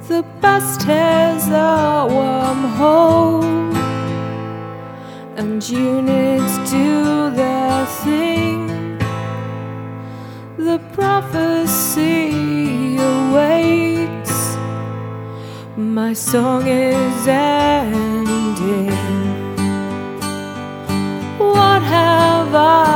The 0.09 0.25
bus 0.41 0.77
tears 0.79 1.47
a 1.47 2.09
wormhole 2.11 3.45
and 5.37 5.63
units 5.69 6.59
do 6.69 7.31
their 7.31 7.87
thing. 8.03 8.99
The 10.57 10.81
prophecy 10.93 12.97
awaits. 12.97 14.57
My 15.77 16.13
song 16.13 16.67
is 16.67 17.29
ending. 17.29 18.89
What 21.39 21.83
have 21.83 22.53
I 22.53 22.88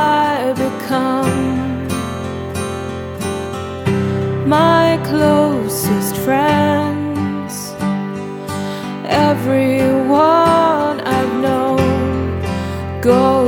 My 4.53 4.99
closest 5.03 6.15
friends, 6.17 7.73
everyone 9.07 10.95
I've 11.01 11.35
known 11.41 12.39
goes 13.01 13.42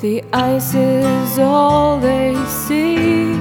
The 0.00 0.22
ice 0.32 0.74
is 0.74 1.38
all 1.40 1.98
they 1.98 2.36
see. 2.46 3.34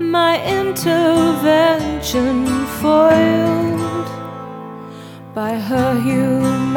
My 0.00 0.44
intervention 0.44 2.46
foiled 2.80 4.08
by 5.36 5.54
her 5.54 5.94
humanity 6.00 6.72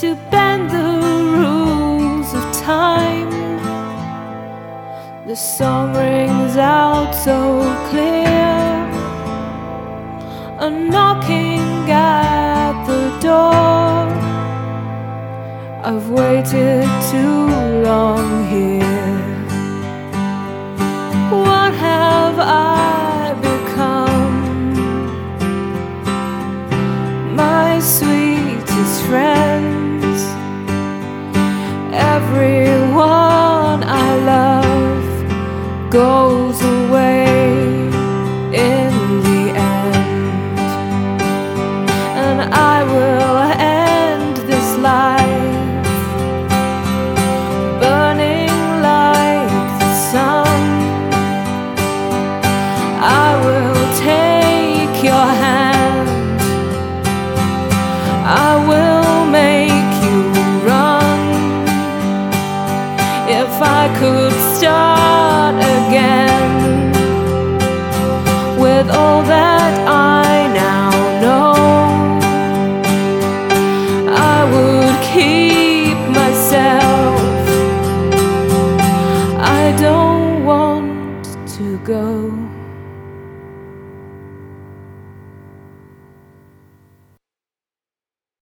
to 0.00 0.14
bend 0.30 0.70
the 0.70 1.00
rules 1.36 2.32
of 2.34 2.52
time. 2.62 3.30
The 5.26 5.34
song 5.34 5.92
rings 5.96 6.56
out 6.56 7.16
so 7.16 7.64
clear, 7.90 8.88
a 10.60 10.70
knocking 10.70 11.90
at 11.90 12.86
the 12.86 13.10
door. 13.18 13.63
I've 15.86 16.08
waited 16.08 16.88
too 17.10 17.46
long 17.82 18.48
here. 18.48 18.80
What 21.30 21.74
have 21.74 22.38
I 22.38 23.34
become? 23.42 24.76
My 27.36 27.78
sweetest 27.80 29.02
friends, 29.02 29.43